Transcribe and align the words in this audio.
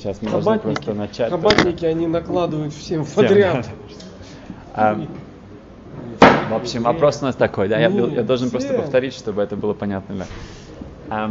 Сейчас 0.00 0.22
мы 0.22 0.30
должны 0.30 0.52
Хабатники, 0.52 0.76
просто 0.76 0.94
начать. 0.94 1.28
хабатники, 1.30 1.84
они 1.84 2.06
накладывают 2.06 2.72
всем 2.72 3.04
Всем. 3.04 3.16
подряд. 3.22 3.68
А, 4.72 4.98
В 6.48 6.54
общем, 6.54 6.84
вопрос 6.84 7.18
у 7.20 7.26
нас 7.26 7.36
такой, 7.36 7.68
да? 7.68 7.78
Я, 7.78 7.90
был- 7.90 8.08
я 8.08 8.22
должен 8.22 8.48
просто 8.48 8.72
повторить, 8.72 9.12
чтобы 9.12 9.42
это 9.42 9.56
было 9.56 9.74
понятно, 9.74 10.26
да. 11.10 11.30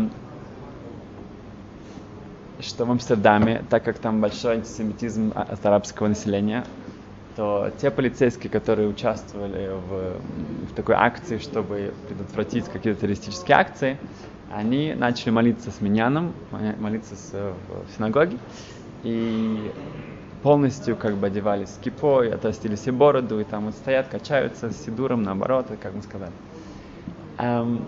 Что 2.60 2.86
в 2.86 2.92
Амстердаме, 2.92 3.64
так 3.72 3.84
как 3.84 3.98
там 3.98 4.22
большой 4.22 4.56
антисемитизм 4.58 5.32
а- 5.34 5.48
от 5.50 5.66
арабского 5.66 6.08
населения, 6.08 6.64
то 7.40 7.72
те 7.80 7.90
полицейские, 7.90 8.50
которые 8.52 8.90
участвовали 8.90 9.70
в, 9.70 10.70
в 10.70 10.76
такой 10.76 10.96
акции, 10.96 11.38
чтобы 11.38 11.94
предотвратить 12.10 12.66
какие-то 12.66 13.00
террористические 13.00 13.56
акции, 13.56 13.98
они 14.54 14.94
начали 14.94 15.30
молиться 15.30 15.72
с 15.72 15.80
миньяном, 15.80 16.34
молиться 16.82 17.16
с, 17.16 17.32
в 17.32 17.96
синагоге, 17.96 18.38
и 19.06 19.72
полностью 20.44 20.98
как 20.98 21.16
бы 21.16 21.28
одевались 21.28 21.70
с 21.70 21.78
кипой, 21.82 22.30
отрастили 22.30 22.76
себе 22.76 22.92
бороду, 22.92 23.40
и 23.40 23.46
там 23.46 23.68
вот 23.68 23.74
стоят, 23.76 24.10
качаются 24.10 24.70
с 24.70 24.76
сидуром, 24.76 25.24
наоборот, 25.24 25.68
как 25.82 25.96
мы 25.96 26.02
сказали. 26.02 26.34
Эм, 27.38 27.80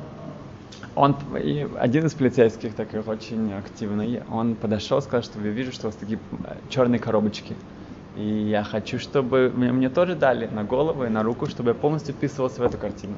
он, 0.95 1.17
и 1.37 1.67
один 1.77 2.05
из 2.05 2.13
полицейских, 2.13 2.73
таких 2.73 3.05
очень 3.05 3.51
активный, 3.51 4.21
он 4.31 4.55
подошел, 4.55 5.01
сказал, 5.01 5.23
что 5.23 5.41
я 5.41 5.51
вижу, 5.51 5.73
что 5.73 5.87
у 5.87 5.89
вас 5.89 5.97
такие 5.97 6.19
э, 6.45 6.55
черные 6.69 6.99
коробочки. 6.99 7.53
И 8.15 8.49
я 8.49 8.63
хочу, 8.63 8.99
чтобы 8.99 9.51
мне, 9.55 9.71
мне 9.71 9.89
тоже 9.89 10.15
дали 10.15 10.47
на 10.47 10.63
голову 10.63 11.05
и 11.05 11.09
на 11.09 11.23
руку, 11.23 11.47
чтобы 11.47 11.69
я 11.69 11.73
полностью 11.73 12.13
вписывался 12.13 12.61
в 12.61 12.63
эту 12.63 12.77
картину. 12.77 13.15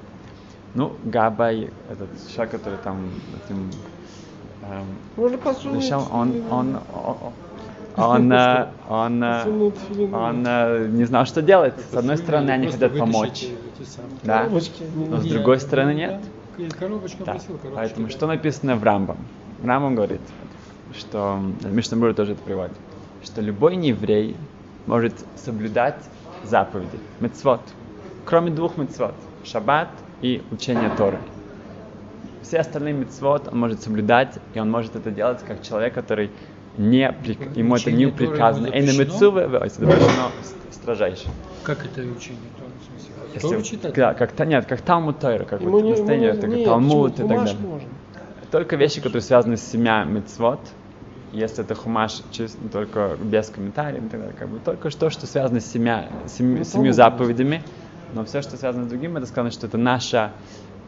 Ну, 0.76 0.94
Габай, 1.04 1.72
этот 1.90 2.10
человек, 2.32 2.52
который 2.52 2.78
там 2.84 3.10
этим 3.44 3.72
эм. 4.64 4.86
Причем 5.16 6.04
он, 6.12 6.44
он, 6.50 6.78
он, 6.94 7.34
он, 7.96 8.32
э, 8.32 8.68
он, 8.90 9.24
э, 9.24 9.72
филин. 9.88 10.14
он 10.14 10.44
э, 10.48 10.88
не 10.88 11.06
знал, 11.06 11.26
что 11.26 11.42
делать. 11.42 11.76
С 11.92 11.96
одной 11.96 12.18
стороны, 12.18 12.52
они 12.52 12.68
хотят 12.68 12.98
помочь, 12.98 13.48
да, 14.24 14.50
но 14.50 15.18
с 15.18 15.26
другой 15.26 15.60
стороны 15.60 15.94
нет. 15.94 16.22
Да. 17.26 17.38
Поэтому 17.74 18.10
что 18.10 18.28
написано 18.28 18.76
в 18.76 18.84
Рамбам? 18.84 19.18
Рамбам 19.64 19.96
говорит, 19.96 20.22
что 20.96 21.40
Мишнамур 21.64 22.14
тоже 22.14 22.34
это 22.34 22.42
приводит, 22.42 22.74
что 23.24 23.42
любой 23.42 23.76
нееврей 23.76 24.36
может 24.86 25.14
соблюдать 25.36 25.96
заповеди, 26.44 27.00
мецвод, 27.20 27.62
кроме 28.26 28.52
двух 28.52 28.78
мецвод, 28.78 29.14
шаббат 29.44 29.90
и 30.22 30.42
учение 30.52 30.90
Торы. 30.98 31.18
Все 32.42 32.60
остальные 32.60 32.94
мецвод 32.94 33.48
он 33.52 33.60
может 33.60 33.82
соблюдать, 33.82 34.38
и 34.54 34.60
он 34.60 34.70
может 34.70 34.96
это 34.96 35.12
делать 35.12 35.40
как 35.48 35.62
человек, 35.64 35.94
который 35.94 36.32
не, 36.78 37.12
при- 37.12 37.38
ему 37.56 37.76
это 37.76 37.92
не 37.92 38.08
приказано. 38.08 38.68
Эйна 38.68 38.92
запрещено? 38.92 39.14
мецуве, 39.14 39.48
запрещено 39.70 40.32
строжайше. 40.72 41.28
Как 41.64 41.86
это 41.86 42.02
учение? 42.02 42.42
Торы? 42.58 42.72
Если- 43.34 43.48
Тору 43.48 43.62
читать? 43.62 43.94
да, 43.96 44.14
как, 44.14 44.38
нет, 44.46 44.66
как 44.66 44.82
Талмуд 44.82 45.20
Тойра, 45.20 45.46
как 45.46 45.62
вот 45.62 45.72
не- 45.72 45.80
ему 45.80 45.90
настояние, 45.92 46.32
не- 46.34 46.38
это 46.38 46.48
как 46.50 46.64
Талмуд 46.66 47.14
и 47.14 47.18
так 47.18 47.28
далее. 47.28 47.56
можно. 47.62 47.88
Только 48.52 48.76
вещи, 48.76 48.98
которые 49.02 49.22
связаны 49.22 49.56
с 49.58 49.62
семья 49.64 50.04
мецвод, 50.04 50.60
если 51.34 51.64
это 51.64 51.76
хумаш 51.76 52.22
чис- 52.32 52.70
только 52.70 53.18
без 53.22 53.50
комментариев 53.50 54.06
и 54.06 54.08
так 54.10 54.20
далее, 54.20 54.36
как 54.38 54.50
бы 54.50 54.60
только 54.60 54.90
что, 54.90 55.10
что 55.10 55.26
связано 55.28 55.60
с 55.60 55.66
семья, 55.66 56.08
семи- 56.28 56.60
Ну, 56.60 56.64
семью 56.64 56.94
заповедями, 56.94 57.64
но 58.14 58.24
все, 58.26 58.42
что 58.42 58.56
связано 58.58 58.86
с 58.86 58.90
другим, 58.90 59.18
это 59.18 59.26
сказано, 59.26 59.52
что 59.52 59.68
это 59.68 59.78
наша, 59.78 60.34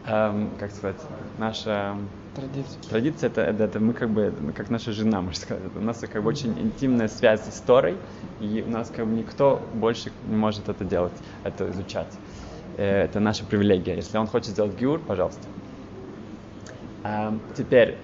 эм, 0.05 0.51
как 0.59 0.71
сказать, 0.71 0.97
наша 1.39 1.95
Традиция. 2.35 2.77
традиция, 2.89 3.27
это, 3.29 3.41
это, 3.41 3.63
это 3.63 3.79
мы 3.79 3.93
как 3.93 4.09
бы, 4.09 4.33
как 4.55 4.69
наша 4.69 4.91
жена, 4.91 5.21
можно 5.21 5.39
сказать, 5.39 5.63
Это 5.65 5.79
у 5.79 5.81
нас 5.81 5.99
как 5.99 6.21
бы 6.21 6.29
очень 6.29 6.51
интимная 6.59 7.07
связь 7.07 7.41
с 7.45 7.49
историей, 7.49 7.97
и 8.39 8.63
у 8.67 8.69
нас 8.69 8.91
как 8.95 9.07
бы 9.07 9.13
никто 9.15 9.67
больше 9.73 10.11
не 10.27 10.35
может 10.35 10.69
это 10.69 10.83
делать, 10.83 11.13
это 11.43 11.69
изучать. 11.71 12.13
Э, 12.77 13.03
Это 13.05 13.19
наша 13.21 13.45
привилегия. 13.45 13.95
Если 13.95 14.17
он 14.17 14.27
хочет 14.27 14.49
сделать 14.49 14.75
гиур, 14.77 14.99
пожалуйста. 14.99 15.47
Ам, 17.03 17.39
теперь, 17.55 17.97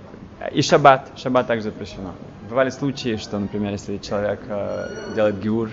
и 0.50 0.62
шаббат. 0.62 1.12
Шаббат 1.18 1.48
также 1.48 1.66
запрещено. 1.66 2.14
Бывали 2.50 2.70
случаи, 2.70 3.16
что, 3.18 3.40
например, 3.40 3.72
если 3.72 3.98
человек 3.98 4.40
э, 4.48 5.14
делает 5.16 5.40
гиур, 5.40 5.70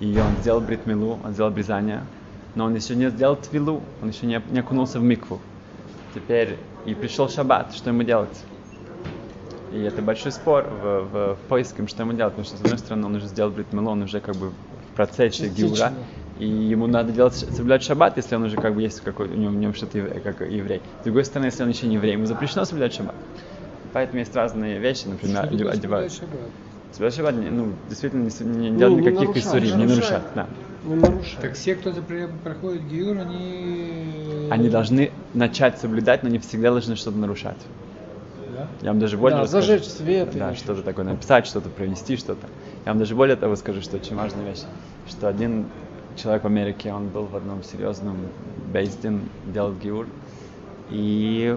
и 0.00 0.18
он 0.18 0.36
сделал 0.38 0.60
бритмилу, 0.60 1.18
он 1.24 1.32
сделал 1.32 1.50
обрезание, 1.50 2.02
но 2.54 2.64
он 2.64 2.74
еще 2.74 2.94
не 2.94 3.10
сделал 3.10 3.36
твилу, 3.36 3.82
он 4.02 4.08
еще 4.08 4.26
не, 4.26 4.40
не 4.50 4.60
окунулся 4.60 4.98
в 4.98 5.02
микву. 5.02 5.40
Теперь, 6.14 6.56
и 6.86 6.94
пришел 6.94 7.28
шаббат, 7.28 7.74
что 7.74 7.90
ему 7.90 8.02
делать? 8.02 8.44
И 9.70 9.82
это 9.82 10.00
большой 10.00 10.32
спор 10.32 10.64
в, 10.64 11.00
в, 11.04 11.34
в 11.36 11.38
поиске, 11.48 11.86
что 11.86 12.02
ему 12.02 12.14
делать, 12.14 12.32
потому 12.32 12.46
что, 12.46 12.56
с 12.56 12.60
одной 12.62 12.78
стороны, 12.78 13.06
он 13.06 13.14
уже 13.16 13.26
сделал 13.26 13.50
бритмилу, 13.50 13.90
он 13.90 14.02
уже 14.02 14.20
как 14.20 14.34
бы 14.36 14.50
в 14.50 14.96
процессе 14.96 15.48
гиура, 15.48 15.92
и 16.38 16.46
ему 16.46 16.86
надо 16.86 17.12
делать, 17.12 17.34
соблюдать 17.34 17.82
шаббат, 17.82 18.16
если 18.16 18.34
он 18.36 18.44
уже 18.44 18.56
как 18.56 18.74
бы 18.74 18.80
есть 18.82 19.00
какой, 19.00 19.28
у 19.28 19.34
него, 19.34 19.50
в 19.52 19.56
нем 19.56 19.74
что-то 19.74 19.98
евре- 19.98 20.20
как 20.20 20.40
еврей. 20.40 20.80
С 21.00 21.04
другой 21.04 21.24
стороны, 21.24 21.46
если 21.46 21.64
он 21.64 21.68
еще 21.68 21.86
не 21.86 21.94
еврей, 21.96 22.12
ему 22.12 22.24
запрещено 22.24 22.64
соблюдать 22.64 22.94
шаббат. 22.94 23.16
Поэтому 23.92 24.20
есть 24.20 24.34
разные 24.34 24.78
вещи, 24.78 25.06
например, 25.06 25.46
Что 25.46 25.56
такое 25.56 25.72
одевают. 25.72 26.12
соблюдать 26.12 27.14
шаббат? 27.14 27.34
Ну, 27.50 27.72
действительно, 27.88 28.22
не, 28.22 28.56
не 28.56 28.70
Ну, 28.70 28.78
делать 28.78 28.94
не 28.94 29.00
никаких 29.10 29.36
исурим, 29.36 29.78
не 29.78 29.86
да. 30.34 30.46
Не 30.84 30.94
нарушай. 30.94 31.38
Так 31.40 31.54
все, 31.54 31.74
кто 31.74 31.92
проходит 32.44 32.82
гиюр, 32.88 33.18
они... 33.18 34.48
Они 34.50 34.68
должны 34.68 35.10
начать 35.34 35.78
соблюдать, 35.78 36.22
но 36.22 36.28
не 36.28 36.38
всегда 36.38 36.70
должны 36.70 36.96
что-то 36.96 37.18
нарушать. 37.18 37.58
Да? 38.56 38.66
Я 38.80 38.88
вам 38.90 38.98
даже 39.00 39.18
более 39.18 39.36
Да, 39.38 39.42
расскажу. 39.42 39.66
зажечь 39.66 39.84
свет 39.86 40.30
Да, 40.34 40.54
что-то 40.54 40.82
такое 40.82 41.04
написать, 41.04 41.46
что-то 41.46 41.68
принести, 41.68 42.16
что-то. 42.16 42.46
Я 42.86 42.92
вам 42.92 42.98
даже 42.98 43.14
более 43.14 43.36
того 43.36 43.56
скажу, 43.56 43.82
что 43.82 43.96
очень 43.96 44.16
важная 44.16 44.44
вещь, 44.48 44.62
что 45.08 45.28
один 45.28 45.66
человек 46.16 46.44
в 46.44 46.46
Америке, 46.46 46.92
он 46.92 47.08
был 47.08 47.24
в 47.24 47.36
одном 47.36 47.62
серьезном 47.62 48.16
бейздин, 48.72 49.22
делал 49.52 49.74
гиур, 49.74 50.06
и 50.90 51.56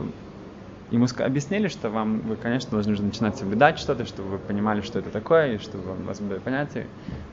ему 0.91 1.05
ска- 1.05 1.23
объяснили, 1.25 1.67
что 1.67 1.89
вам, 1.89 2.19
вы, 2.19 2.35
конечно, 2.35 2.71
должны 2.71 2.93
уже 2.93 3.03
начинать 3.03 3.37
соблюдать 3.37 3.79
что-то, 3.79 4.05
чтобы 4.05 4.29
вы 4.29 4.37
понимали, 4.37 4.81
что 4.81 4.99
это 4.99 5.09
такое, 5.09 5.55
и 5.55 5.57
чтобы 5.57 5.91
у 5.91 6.03
вас 6.03 6.19
были 6.19 6.39
понятия, 6.39 6.87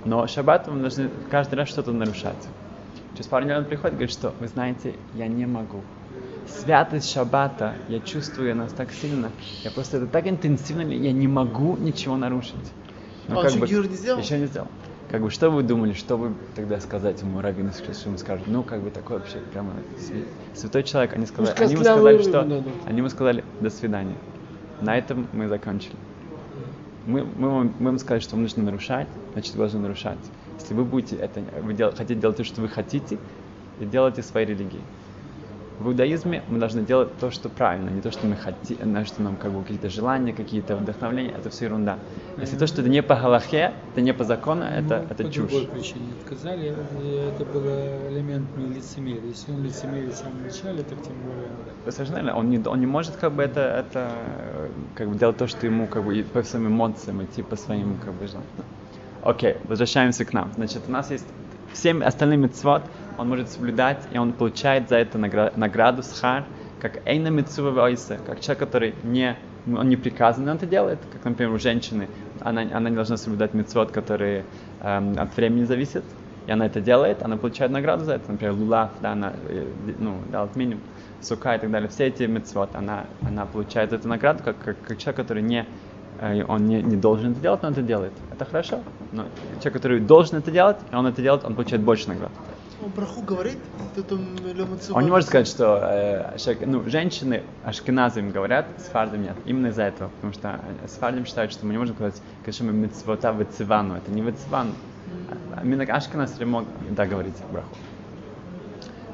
но 0.04 0.26
шаббат 0.26 0.68
вы 0.68 0.80
должны 0.80 1.10
каждый 1.30 1.56
раз 1.56 1.68
что-то 1.68 1.92
нарушать. 1.92 2.48
Через 3.14 3.26
пару 3.26 3.44
дней 3.44 3.56
он 3.56 3.64
приходит 3.64 3.94
и 3.94 3.96
говорит, 3.96 4.12
что, 4.12 4.32
вы 4.38 4.46
знаете, 4.46 4.94
я 5.14 5.26
не 5.26 5.46
могу. 5.46 5.82
Святость 6.46 7.10
шаббата, 7.10 7.74
я 7.88 8.00
чувствую 8.00 8.54
нас 8.56 8.72
так 8.72 8.90
сильно, 8.92 9.30
я 9.64 9.70
просто 9.70 9.98
это 9.98 10.06
так 10.06 10.26
интенсивно, 10.26 10.82
я 10.82 11.12
не 11.12 11.28
могу 11.28 11.76
ничего 11.76 12.16
нарушить. 12.16 12.54
А 13.28 13.38
он 13.38 13.46
еще 13.46 13.66
гиур 13.66 13.86
не 13.88 13.96
сделал? 13.96 14.22
Еще 14.22 14.38
не 14.38 14.46
сделал. 14.46 14.68
Как 15.10 15.22
бы, 15.22 15.30
что 15.30 15.48
вы 15.48 15.62
думали, 15.62 15.94
что 15.94 16.16
вы 16.16 16.34
тогда 16.54 16.78
сказать 16.80 17.20
ему 17.22 17.40
раввину, 17.40 17.72
что 17.72 17.92
ему 18.08 18.18
скажут? 18.18 18.46
Ну, 18.46 18.62
как 18.62 18.82
бы 18.82 18.90
такой 18.90 19.18
вообще 19.18 19.38
прямо 19.52 19.72
святой 20.54 20.82
человек. 20.82 21.14
Они 21.14 21.24
сказали, 21.24 21.54
они 21.58 21.72
ему 21.72 21.82
сказали, 21.84 22.22
что, 22.22 22.42
они 22.86 22.98
ему 22.98 23.08
сказали, 23.08 23.44
до 23.60 23.70
свидания. 23.70 24.16
На 24.82 24.98
этом 24.98 25.26
мы 25.32 25.48
закончили. 25.48 25.96
Мы, 27.06 27.24
мы, 27.24 27.48
вам, 27.48 27.74
мы 27.78 27.86
вам 27.86 27.98
сказали, 27.98 28.20
что 28.20 28.36
вам 28.36 28.42
нужно 28.42 28.62
нарушать, 28.64 29.08
значит, 29.32 29.54
вы 29.54 29.60
должны 29.60 29.80
нарушать. 29.80 30.18
Если 30.60 30.74
вы 30.74 30.84
будете 30.84 31.16
это, 31.16 31.42
вы 31.62 31.72
дел- 31.72 31.92
хотите 31.96 32.20
делать 32.20 32.36
то, 32.36 32.44
что 32.44 32.60
вы 32.60 32.68
хотите, 32.68 33.18
и 33.80 33.86
делайте 33.86 34.22
своей 34.22 34.46
религии. 34.46 34.82
В 35.78 35.88
иудаизме 35.88 36.42
мы 36.48 36.58
должны 36.58 36.82
делать 36.82 37.16
то, 37.18 37.30
что 37.30 37.48
правильно, 37.48 37.88
не 37.90 38.00
то, 38.00 38.10
что 38.10 38.26
мы 38.26 38.34
хотим, 38.34 38.92
на 38.92 39.04
что 39.04 39.22
нам 39.22 39.36
как 39.36 39.52
бы 39.52 39.62
какие-то 39.62 39.88
желания, 39.88 40.32
какие-то 40.32 40.76
вдохновления, 40.76 41.30
это 41.30 41.50
все 41.50 41.66
ерунда. 41.66 41.98
Если 42.36 42.56
то, 42.56 42.66
что 42.66 42.80
это 42.80 42.90
не 42.90 43.00
по 43.00 43.14
галахе, 43.14 43.74
это 43.92 44.00
не 44.00 44.12
по 44.12 44.24
закону, 44.24 44.64
это, 44.64 45.04
Ну, 45.06 45.06
это 45.10 45.24
по 45.24 45.30
чушь. 45.30 45.50
другой 45.50 45.68
причине 45.68 46.06
отказали, 46.20 46.74
это 47.32 47.44
было 47.44 48.08
элементный 48.10 48.74
лицемерие. 48.74 49.28
Если 49.28 49.52
он 49.52 49.62
лицемерит 49.62 50.14
в 50.14 50.16
самом 50.16 50.42
начале, 50.42 50.82
так 50.82 51.00
тем 51.00 51.14
более... 51.24 51.92
Совершенно 51.92 52.16
верно. 52.16 52.36
Он 52.36 52.50
не, 52.50 52.58
он 52.58 52.80
не 52.80 52.86
может 52.86 53.14
как 53.14 53.32
бы 53.32 53.44
это, 53.44 53.60
это 53.60 54.10
как 54.96 55.08
бы 55.08 55.16
делать 55.16 55.36
то, 55.36 55.46
что 55.46 55.64
ему 55.64 55.86
как 55.86 56.02
бы 56.04 56.24
по 56.32 56.42
своим 56.42 56.66
эмоциям 56.66 57.22
идти 57.22 57.42
по 57.42 57.54
своим 57.54 57.98
как 57.98 58.14
бы 58.14 58.26
желаниям. 58.26 58.50
Окей, 59.22 59.56
возвращаемся 59.64 60.24
к 60.24 60.32
нам. 60.32 60.50
Значит, 60.56 60.82
у 60.88 60.90
нас 60.90 61.10
есть 61.12 61.26
семь 61.72 62.02
остальных 62.02 62.38
мецвод, 62.40 62.82
он 63.18 63.28
может 63.28 63.50
соблюдать, 63.50 64.06
и 64.12 64.18
он 64.18 64.32
получает 64.32 64.88
за 64.88 64.96
это 64.96 65.18
награ- 65.18 65.52
награду 65.56 66.02
схар, 66.02 66.46
как 66.78 67.06
эйна 67.06 67.28
мецува 67.28 67.72
войса, 67.72 68.18
как 68.24 68.40
человек, 68.40 68.60
который 68.60 68.94
не, 69.02 69.36
он 69.66 69.88
не 69.88 69.96
приказан, 69.96 70.44
но 70.44 70.52
он 70.52 70.56
это 70.56 70.66
делает, 70.66 71.00
как, 71.12 71.24
например, 71.24 71.52
у 71.52 71.58
женщины, 71.58 72.08
она, 72.40 72.62
она 72.62 72.88
не 72.88 72.94
должна 72.94 73.16
соблюдать 73.16 73.54
мецвод, 73.54 73.90
которые 73.90 74.44
эм, 74.80 75.14
от 75.18 75.36
времени 75.36 75.64
зависят, 75.64 76.04
и 76.46 76.50
она 76.52 76.66
это 76.66 76.80
делает, 76.80 77.22
она 77.22 77.36
получает 77.36 77.72
награду 77.72 78.04
за 78.04 78.14
это, 78.14 78.30
например, 78.30 78.54
лулав, 78.54 78.92
да, 79.00 79.12
она, 79.12 79.34
э, 79.48 79.72
ну, 79.98 80.22
делает 80.30 80.54
минимум, 80.54 80.84
сука 81.20 81.56
и 81.56 81.58
так 81.58 81.70
далее, 81.72 81.88
все 81.88 82.06
эти 82.06 82.22
мецвод, 82.22 82.70
она, 82.74 83.08
она 83.20 83.46
получает 83.46 83.92
эту 83.92 84.06
награду, 84.08 84.44
как, 84.44 84.58
как, 84.58 84.80
как 84.80 84.98
человек, 84.98 85.16
который 85.16 85.42
не, 85.42 85.66
э, 86.18 86.44
он 86.44 86.66
не, 86.66 86.80
не 86.82 86.96
должен 86.96 87.32
это 87.32 87.40
делать, 87.40 87.62
но 87.62 87.68
он 87.68 87.72
это 87.72 87.82
делает. 87.82 88.12
Это 88.30 88.44
хорошо. 88.44 88.84
Но 89.10 89.24
человек, 89.60 89.72
который 89.72 90.00
должен 90.00 90.38
это 90.38 90.52
делать, 90.52 90.78
и 90.92 90.94
он 90.94 91.06
это 91.06 91.20
делает, 91.20 91.44
он 91.44 91.56
получает 91.56 91.82
больше 91.82 92.08
наград. 92.08 92.30
Он 92.80 92.90
браху 92.90 93.22
говорит, 93.22 93.58
Он 94.92 95.04
не 95.04 95.10
может 95.10 95.28
сказать, 95.28 95.48
что 95.48 95.80
э, 95.82 96.64
ну, 96.64 96.88
женщины 96.88 97.42
ашкеназы 97.64 98.22
говорят, 98.22 98.66
с 98.78 98.84
фардом 98.84 99.22
нет. 99.22 99.36
Именно 99.46 99.68
из-за 99.68 99.82
этого. 99.82 100.10
Потому 100.16 100.32
что 100.32 100.60
с 100.86 100.92
фардом 100.92 101.26
считают, 101.26 101.50
что 101.50 101.66
мы 101.66 101.72
не 101.72 101.78
можем 101.78 101.96
сказать, 101.96 102.22
кашем 102.44 102.74
митцвота 102.76 103.32
вецивану. 103.32 103.96
Это 103.96 104.12
не 104.12 104.22
вециван. 104.22 104.72
А 105.56 105.64
именно 105.64 105.82
ашкеназ 105.84 106.38
мог 106.40 106.66
да, 106.90 107.06
говорить 107.06 107.34
браху. 107.50 107.74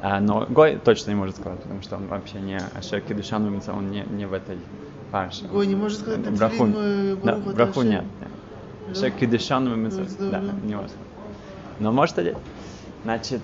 А, 0.03 0.21
но 0.21 0.47
Гой 0.51 0.79
точно 0.85 1.11
не 1.11 1.17
может 1.17 1.37
сказать, 1.37 1.61
потому 1.61 1.81
что 1.81 1.97
он 1.97 2.07
вообще 2.09 2.39
не 2.39 2.61
Ашек 2.77 3.07
Кедушан 3.07 3.63
он 3.69 3.91
не, 3.91 4.05
не 4.11 4.27
в 4.27 4.35
этой 4.35 4.59
парше. 5.11 5.47
Гой 5.47 5.67
не 5.67 5.75
может 5.75 6.01
сказать, 6.01 6.21
браху, 6.37 6.67
да, 7.25 7.37
браху 7.37 7.81
нет. 7.81 8.05
Ашек 8.91 9.17
Кедушан 9.17 9.65
да, 9.65 10.43
не 10.63 10.75
может. 10.75 10.93
Но 11.79 11.93
может 11.93 12.19
одеть. 12.19 12.37
Значит, 13.05 13.41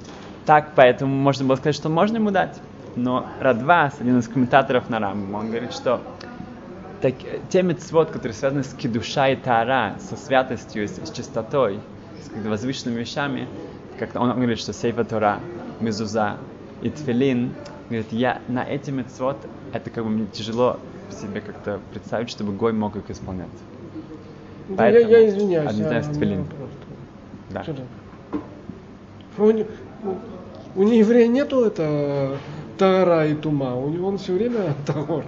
так, 0.47 0.73
поэтому 0.75 1.15
можно 1.15 1.45
было 1.45 1.57
сказать, 1.57 1.77
что 1.77 1.89
можно 1.89 2.17
ему 2.17 2.31
дать. 2.31 2.61
Но 2.97 3.27
Радвас, 3.41 3.95
один 4.01 4.19
из 4.19 4.29
комментаторов 4.29 4.89
на 4.89 4.99
Рамбам, 4.99 5.35
он 5.35 5.51
говорит, 5.51 5.73
что 5.73 6.01
так, 7.01 7.15
те 7.49 7.63
мецвод, 7.63 8.11
которые 8.11 8.35
связаны 8.35 8.65
с 8.65 8.75
кедуша 8.75 9.29
и 9.29 9.37
тара, 9.37 9.97
со 10.01 10.17
святостью, 10.17 10.87
с, 10.89 10.93
с 10.93 11.11
чистотой, 11.11 11.81
с 12.23 12.47
возвышенными 12.47 13.01
вещами, 13.01 13.49
как 13.99 14.15
он, 14.17 14.31
он 14.31 14.37
говорит, 14.37 14.59
что 14.59 14.73
сейфа 14.73 15.05
Тора, 15.05 15.41
мезуза 15.81 16.37
и 16.83 16.91
тфилин, 16.91 17.55
говорит, 17.89 18.13
я 18.13 18.41
на 18.49 18.65
эти 18.65 18.91
мецвод, 18.91 19.37
это 19.73 19.91
как 19.91 20.05
бы 20.05 20.11
мне 20.11 20.27
тяжело 20.27 20.79
себе 21.11 21.41
как-то 21.41 21.81
представить, 21.93 22.31
чтобы 22.31 22.53
Гой 22.53 22.73
мог 22.73 22.97
их 22.97 23.11
исполнять. 23.11 23.49
Да, 24.69 24.77
Поэтому, 24.77 25.11
я, 25.11 25.19
я 25.19 25.29
извиняюсь. 25.29 25.71
Один 25.71 25.93
из 25.93 26.07
тфилин. 26.09 26.47
Да. 27.51 27.65
У, 29.39 29.53
у 30.77 30.83
еврея 30.83 31.29
нету 31.29 31.65
это 31.65 32.37
Тара 32.79 33.27
и 33.27 33.35
Тума, 33.35 33.77
у 33.77 33.89
него 33.89 34.09
он 34.09 34.19
все 34.19 34.33
время 34.33 34.75
Тагор. 34.87 35.25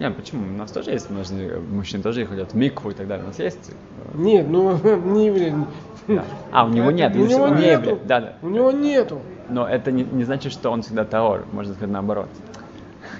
Не, 0.00 0.10
почему? 0.10 0.42
У 0.52 0.58
нас 0.58 0.72
тоже 0.72 0.90
есть, 0.90 1.08
мужчины 1.10 2.02
тоже 2.02 2.26
ходят 2.26 2.52
в 2.52 2.56
микву 2.56 2.90
и 2.90 2.94
так 2.94 3.06
далее. 3.06 3.24
У 3.24 3.28
нас 3.28 3.38
есть. 3.38 3.70
Э, 3.70 4.18
нет, 4.18 4.48
ну 4.48 4.76
не 5.14 5.26
еврей. 5.26 5.52
Да. 6.08 6.24
А, 6.50 6.64
у 6.64 6.70
него 6.70 6.90
нет. 6.90 7.14
У 7.14 7.20
него 7.20 7.48
нету. 7.48 7.90
Не 7.90 8.06
да, 8.06 8.20
да. 8.20 8.32
У 8.42 8.48
него 8.48 8.72
нету. 8.72 9.20
Но 9.48 9.68
это 9.68 9.92
не, 9.92 10.02
не 10.02 10.24
значит, 10.24 10.52
что 10.52 10.70
он 10.70 10.82
всегда 10.82 11.04
таор. 11.04 11.44
Можно 11.52 11.74
сказать 11.74 11.92
наоборот. 11.92 12.28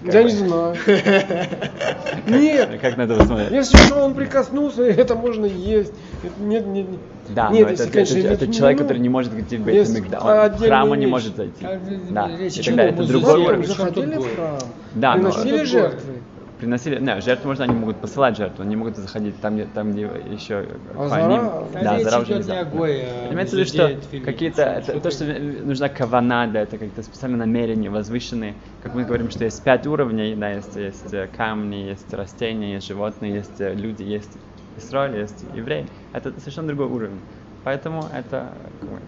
Я 0.05 0.23
не 0.25 0.31
знаю. 0.31 0.77
Нет. 2.27 2.71
Как 2.81 2.97
на 2.97 3.03
это 3.03 3.17
посмотреть? 3.17 3.53
Если 3.53 3.77
что, 3.77 4.05
он 4.05 4.15
прикоснулся, 4.15 4.83
это 4.85 5.15
можно 5.15 5.47
есть. 5.47 5.93
Нет, 6.41 6.67
нет, 6.67 6.89
нет. 6.89 7.01
Да, 7.29 7.51
нет, 7.51 7.69
но 7.69 7.75
это, 7.75 7.89
конечно, 7.89 8.19
это, 8.19 8.29
это 8.45 8.53
человек, 8.53 8.81
который 8.81 8.99
не 8.99 9.09
может 9.09 9.33
идти 9.39 9.57
в 9.57 9.65
Бейт 9.65 9.89
в 9.89 10.59
храма 10.59 10.97
не 10.97 11.07
может 11.07 11.37
зайти. 11.37 11.67
Да. 12.11 12.29
И 12.29 12.63
тогда 12.63 12.85
это 12.85 13.05
другой 13.05 13.41
уровень. 13.41 13.67
Заходили 13.67 14.17
в 14.17 14.35
храм, 14.35 14.59
да, 14.95 15.13
приносили 15.13 15.59
но... 15.59 15.65
жертвы 15.65 16.22
приносили, 16.63 17.01
не, 17.01 17.21
жертву 17.21 17.49
можно, 17.49 17.65
они 17.65 17.75
могут 17.75 17.97
посылать 17.97 18.37
жертву, 18.37 18.63
они 18.63 18.77
могут 18.77 18.97
заходить 18.97 19.41
там, 19.41 19.57
где, 19.57 19.65
там, 19.65 19.91
где 19.91 20.03
еще 20.03 20.65
а 20.95 21.09
по 21.09 21.29
ним, 21.29 21.83
да, 21.83 21.99
зара 21.99 22.23
уже 22.23 22.35
нельзя. 22.35 22.63
Имеется 22.63 23.57
в 23.57 23.59
виду, 23.59 23.69
что 23.69 24.21
какие-то, 24.25 24.63
это, 24.63 25.01
то, 25.01 25.11
что 25.11 25.25
нужна 25.25 25.89
кавана 25.89 26.47
для 26.47 26.61
этого, 26.61 26.79
какие-то 26.79 27.03
специальные 27.03 27.41
намерения, 27.41 27.91
возвышенные, 27.91 28.55
как 28.81 28.95
мы 28.95 29.03
говорим, 29.03 29.29
что 29.31 29.45
есть 29.45 29.61
пять 29.65 29.89
уровней, 29.89 30.37
да, 30.37 30.51
есть, 30.51 30.77
есть 30.77 31.13
э, 31.13 31.29
камни, 31.37 31.89
есть 31.91 32.15
растения, 32.15 32.75
есть 32.75 32.87
животные, 32.87 33.35
есть 33.35 33.61
э, 33.61 33.75
люди, 33.75 34.05
есть 34.05 34.31
Израиль, 34.77 35.19
есть 35.19 35.45
евреи. 35.57 35.89
Это 36.13 36.31
совершенно 36.39 36.69
другой 36.69 36.87
уровень. 36.87 37.21
Поэтому 37.65 38.05
это, 38.15 38.53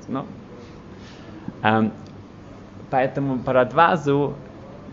ну, 0.08 0.26
эм, 1.62 1.92
поэтому 2.90 3.38
парадвазу 3.38 4.34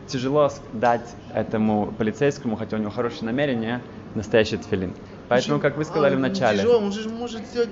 тяжело 0.08 0.52
дать 0.74 1.16
этому 1.34 1.94
полицейскому, 1.98 2.56
хотя 2.56 2.78
у 2.78 2.80
него 2.80 2.92
хорошее 2.92 3.26
намерение, 3.26 3.82
настоящий 4.16 4.58
тфилин. 4.58 4.94
Поэтому, 5.32 5.62
как 5.62 5.78
вы 5.78 5.86
сказали 5.86 6.16
а, 6.16 6.18
в 6.18 6.20
начале... 6.20 6.58
Тяжело, 6.58 6.80
он 6.80 6.92
же 6.92 7.08
может 7.08 7.46
сделать 7.46 7.70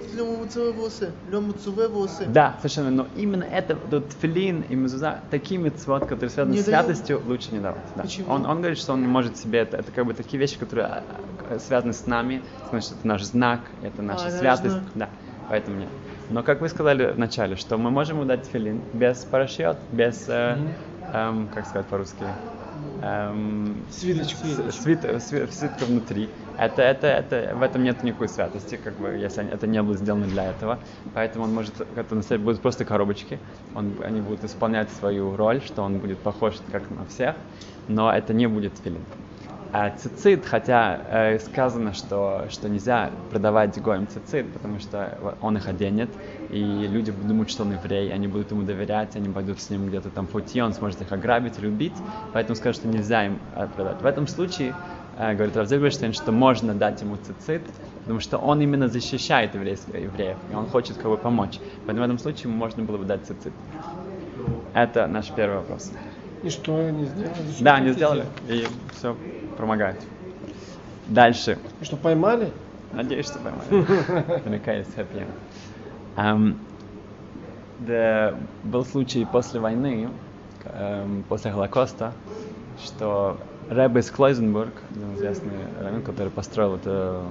волосы. 1.92 2.26
Да, 2.28 2.56
совершенно. 2.60 2.90
Но 2.90 3.08
именно 3.18 3.44
это, 3.44 3.78
вот, 3.92 4.08
тфилин 4.08 4.64
и 4.70 4.76
мезуза, 4.76 5.20
такие 5.30 5.60
мецвод, 5.60 6.04
которые 6.04 6.30
связаны 6.30 6.54
не 6.54 6.62
с 6.62 6.66
святостью, 6.66 7.22
лучше 7.28 7.50
не 7.52 7.60
давать. 7.60 7.84
Да. 7.98 8.04
Почему? 8.04 8.31
Он, 8.31 8.46
он 8.46 8.60
говорит, 8.60 8.78
что 8.78 8.94
он 8.94 9.02
не 9.02 9.08
может 9.08 9.36
себе 9.36 9.60
это. 9.60 9.76
Это 9.76 9.92
как 9.92 10.06
бы 10.06 10.14
такие 10.14 10.40
вещи, 10.40 10.58
которые 10.58 10.88
а, 10.88 11.04
а, 11.50 11.60
связаны 11.60 11.92
с 11.92 12.08
нами. 12.08 12.42
Значит, 12.70 12.94
это 12.98 13.08
наш 13.08 13.24
знак, 13.24 13.60
это 13.84 14.02
наша 14.02 14.28
а, 14.28 14.31
святость. 14.31 14.76
Знак. 14.76 14.84
Да, 14.96 15.10
поэтому 15.50 15.80
нет. 15.80 15.90
Но 16.30 16.44
как 16.44 16.62
вы 16.62 16.70
сказали 16.70 17.12
в 17.12 17.20
начале, 17.20 17.58
что 17.58 17.78
мы 17.78 17.92
можем 17.92 18.18
ему 18.18 18.26
дать 18.26 18.46
филин 18.46 18.81
без 18.94 19.18
парашют, 19.26 19.78
без, 19.92 20.30
mm-hmm. 20.30 20.70
Эм, 21.11 21.50
как 21.50 21.65
сказать 21.65 21.88
по-русски, 21.89 22.38
эм, 23.00 23.88
свиточку. 23.89 24.47
Свит, 24.71 25.06
свит, 25.21 25.53
свитка 25.53 25.85
внутри. 25.85 26.35
Это, 26.56 26.81
это, 26.81 27.07
это, 27.07 27.56
в 27.56 27.61
этом 27.61 27.83
нет 27.83 28.03
никакой 28.03 28.29
святости, 28.29 28.77
как 28.77 29.00
бы, 29.00 29.09
если 29.17 29.47
это 29.47 29.67
не 29.67 29.81
было 29.81 29.95
сделано 29.97 30.27
для 30.27 30.50
этого. 30.51 30.83
Поэтому 31.13 31.45
он 31.45 31.53
может, 31.53 31.79
это 31.81 32.15
на 32.15 32.21
самом 32.21 32.45
будут 32.45 32.61
просто 32.61 32.85
коробочки. 32.85 33.41
Он, 33.73 34.01
они 34.03 34.21
будут 34.21 34.44
исполнять 34.44 34.91
свою 34.91 35.35
роль, 35.35 35.61
что 35.61 35.83
он 35.83 36.00
будет 36.00 36.23
похож 36.23 36.61
как 36.69 36.89
на 36.89 37.06
всех, 37.06 37.38
но 37.88 38.11
это 38.13 38.33
не 38.33 38.47
будет 38.47 38.79
филин. 38.79 39.07
А 39.71 39.91
цицит, 39.91 40.45
хотя 40.47 41.00
э, 41.33 41.39
сказано, 41.39 41.94
что, 41.94 42.47
что 42.50 42.69
нельзя 42.69 43.27
продавать 43.29 43.79
гоем 43.79 44.07
цицит, 44.07 44.51
потому 44.51 44.79
что 44.79 45.38
он 45.41 45.57
их 45.57 45.67
оденет, 45.67 46.17
и 46.50 46.88
люди 46.88 47.12
думать, 47.12 47.50
что 47.50 47.63
он 47.63 47.74
еврей, 47.74 48.12
они 48.12 48.28
будут 48.28 48.51
ему 48.51 48.63
доверять, 48.63 49.16
они 49.16 49.30
пойдут 49.30 49.62
с 49.62 49.69
ним 49.69 49.88
где-то 49.88 50.10
там 50.10 50.25
в 50.25 50.31
пути, 50.31 50.62
он 50.62 50.74
сможет 50.74 51.01
их 51.01 51.12
ограбить 51.12 51.60
или 51.60 51.68
убить, 51.68 51.94
поэтому 52.34 52.56
скажут, 52.56 52.81
что 52.81 52.88
нельзя 52.88 53.28
им 53.28 53.40
продать. 53.75 54.01
В 54.01 54.06
этом 54.06 54.28
случае, 54.28 54.74
э, 55.18 55.36
говорит 55.36 55.56
Равзельберштейн, 55.56 56.13
что 56.13 56.31
можно 56.31 56.74
дать 56.74 57.01
ему 57.01 57.18
цицит, 57.18 57.62
потому 58.01 58.19
что 58.19 58.40
он 58.40 58.62
именно 58.62 58.88
защищает 58.88 59.54
еврейских, 59.54 59.94
евреев, 59.94 60.38
и 60.51 60.56
он 60.56 60.66
хочет 60.68 60.98
как 60.98 61.06
бы 61.06 61.18
помочь. 61.18 61.60
Поэтому 61.86 62.00
в 62.00 62.06
этом 62.06 62.18
случае 62.18 62.52
можно 62.52 62.84
было 62.84 62.98
бы 62.98 63.06
дать 63.06 63.25
цицит. 63.25 63.54
Это 64.74 65.06
наш 65.07 65.30
первый 65.30 65.57
вопрос. 65.57 65.92
И 66.42 66.50
что 66.50 66.75
они 66.78 67.06
сделали? 67.06 67.34
Да, 67.60 67.75
они 67.75 67.92
сделали, 67.92 68.25
и 68.48 68.66
все 68.98 69.16
помогает. 69.57 70.02
Дальше. 71.07 71.60
И 71.81 71.86
что, 71.86 71.98
поймали? 71.98 72.52
Надеюсь, 72.94 73.28
что 73.28 73.40
поймали. 73.40 73.86
Наверняка 74.28 74.74
есть 74.74 74.95
хэппи 74.95 75.25
um, 76.17 76.57
да, 77.79 78.35
Был 78.63 78.85
случай 78.85 79.25
после 79.25 79.59
войны, 79.59 80.09
um, 80.65 81.23
после 81.27 81.51
Холокоста, 81.51 82.13
что 82.83 83.38
Рэбе 83.69 84.01
из 84.01 84.09
Клойзенбург, 84.11 84.73
один 84.91 85.15
известный 85.15 85.51
раввин, 85.79 86.01
который 86.01 86.29
построил 86.29 86.75
это 86.75 87.23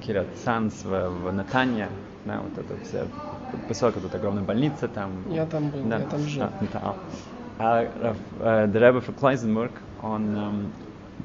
Кирят 0.00 0.26
Санс 0.44 0.84
в, 0.84 1.08
в 1.08 1.32
Натанье, 1.32 1.88
да, 2.24 2.40
вот 2.40 2.58
это 2.58 2.82
все 2.84 3.06
поселок, 3.68 3.94
тут 3.94 4.14
огромная 4.14 4.42
больница 4.42 4.88
там. 4.88 5.10
Я 5.30 5.46
там 5.46 5.68
был, 5.68 5.82
да. 5.84 5.98
я 5.98 6.06
там 6.06 6.20
жил. 6.20 6.44
А, 6.82 6.96
а, 7.58 8.16
а 8.40 8.66
Рэбе 8.66 8.98
из 8.98 9.04
Клойзенбург, 9.18 9.72
он 10.02 10.22
um, 10.36 10.66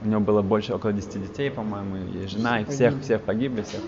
у 0.03 0.07
него 0.07 0.21
было 0.21 0.41
больше 0.41 0.73
около 0.73 0.93
10 0.93 1.21
детей, 1.21 1.51
по-моему, 1.51 1.97
и 1.97 2.27
жена, 2.27 2.61
и 2.61 2.65
всех, 2.65 3.01
всех 3.01 3.21
погибли, 3.21 3.63
всех, 3.63 3.81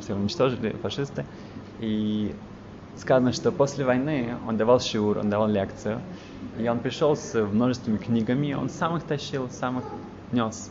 всех 0.00 0.16
уничтожили 0.16 0.76
фашисты. 0.82 1.24
И 1.84 2.34
сказано, 2.96 3.32
что 3.32 3.52
после 3.52 3.84
войны 3.84 4.36
он 4.48 4.56
давал 4.56 4.80
шиур, 4.80 5.18
он 5.18 5.28
давал 5.28 5.48
лекцию, 5.48 6.00
и 6.58 6.66
он 6.66 6.78
пришел 6.78 7.14
с 7.14 7.34
множеством 7.34 7.98
книгами, 7.98 8.54
он 8.54 8.70
сам 8.70 8.96
их 8.96 9.02
тащил, 9.02 9.50
сам 9.50 9.80
их 9.80 9.84
нес. 10.32 10.70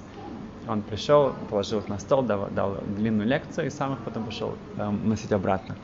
Он 0.68 0.82
пришел, 0.82 1.34
положил 1.50 1.80
их 1.80 1.88
на 1.88 2.00
стол, 2.00 2.24
дал, 2.24 2.48
дал 2.50 2.78
длинную 2.98 3.28
лекцию 3.28 3.68
и 3.68 3.70
сам 3.70 3.94
их 3.94 4.00
потом 4.00 4.24
пошел 4.24 4.56
э, 4.78 4.90
носить 4.90 5.32
обратно. 5.32 5.76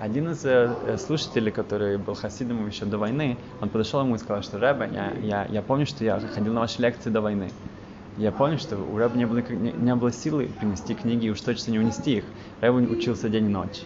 Один 0.00 0.30
из 0.30 0.44
э, 0.44 0.96
слушателей, 0.98 1.52
который 1.52 1.98
был 1.98 2.14
хасидом 2.14 2.66
еще 2.66 2.86
до 2.86 2.98
войны, 2.98 3.36
он 3.60 3.68
подошел 3.68 4.00
ему 4.00 4.16
и 4.16 4.18
сказал, 4.18 4.42
что 4.42 4.58
Рэбе, 4.58 4.90
я, 4.92 5.12
я, 5.22 5.46
я 5.50 5.62
помню, 5.62 5.86
что 5.86 6.02
я 6.02 6.18
ходил 6.18 6.54
на 6.54 6.60
ваши 6.60 6.80
лекции 6.80 7.10
до 7.10 7.20
войны 7.20 7.50
я 8.18 8.30
понял, 8.30 8.58
что 8.58 8.76
у 8.76 8.98
Рэба 8.98 9.16
не 9.16 9.26
было, 9.26 9.38
не, 9.38 9.72
не 9.72 9.94
было 9.94 10.12
силы 10.12 10.50
принести 10.58 10.94
книги 10.94 11.26
и 11.26 11.30
уж 11.30 11.40
точно 11.40 11.70
не 11.70 11.78
унести 11.78 12.18
их. 12.18 12.24
Рэба 12.60 12.76
учился 12.76 13.28
день 13.28 13.46
и 13.46 13.48
ночь. 13.48 13.82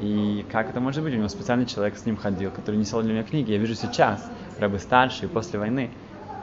И 0.00 0.44
как 0.50 0.70
это 0.70 0.80
может 0.80 1.02
быть? 1.02 1.12
У 1.14 1.16
него 1.16 1.28
специальный 1.28 1.66
человек 1.66 1.96
с 1.96 2.06
ним 2.06 2.16
ходил, 2.16 2.50
который 2.50 2.76
несел 2.76 3.02
для 3.02 3.12
меня 3.12 3.24
книги. 3.24 3.52
Я 3.52 3.58
вижу 3.58 3.74
сейчас, 3.74 4.24
Рэба 4.58 4.78
старший, 4.78 5.28
после 5.28 5.58
войны, 5.58 5.90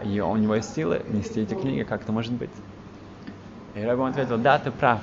и 0.04 0.20
у 0.20 0.36
него 0.36 0.56
есть 0.56 0.74
силы 0.74 1.02
нести 1.10 1.42
эти 1.42 1.54
книги, 1.54 1.84
как 1.84 2.04
это 2.04 2.12
может 2.12 2.34
быть? 2.34 2.50
И 3.76 3.82
Рэба 3.82 4.10
ответил, 4.10 4.38
да, 4.38 4.60
ты 4.60 4.72
прав. 4.72 5.00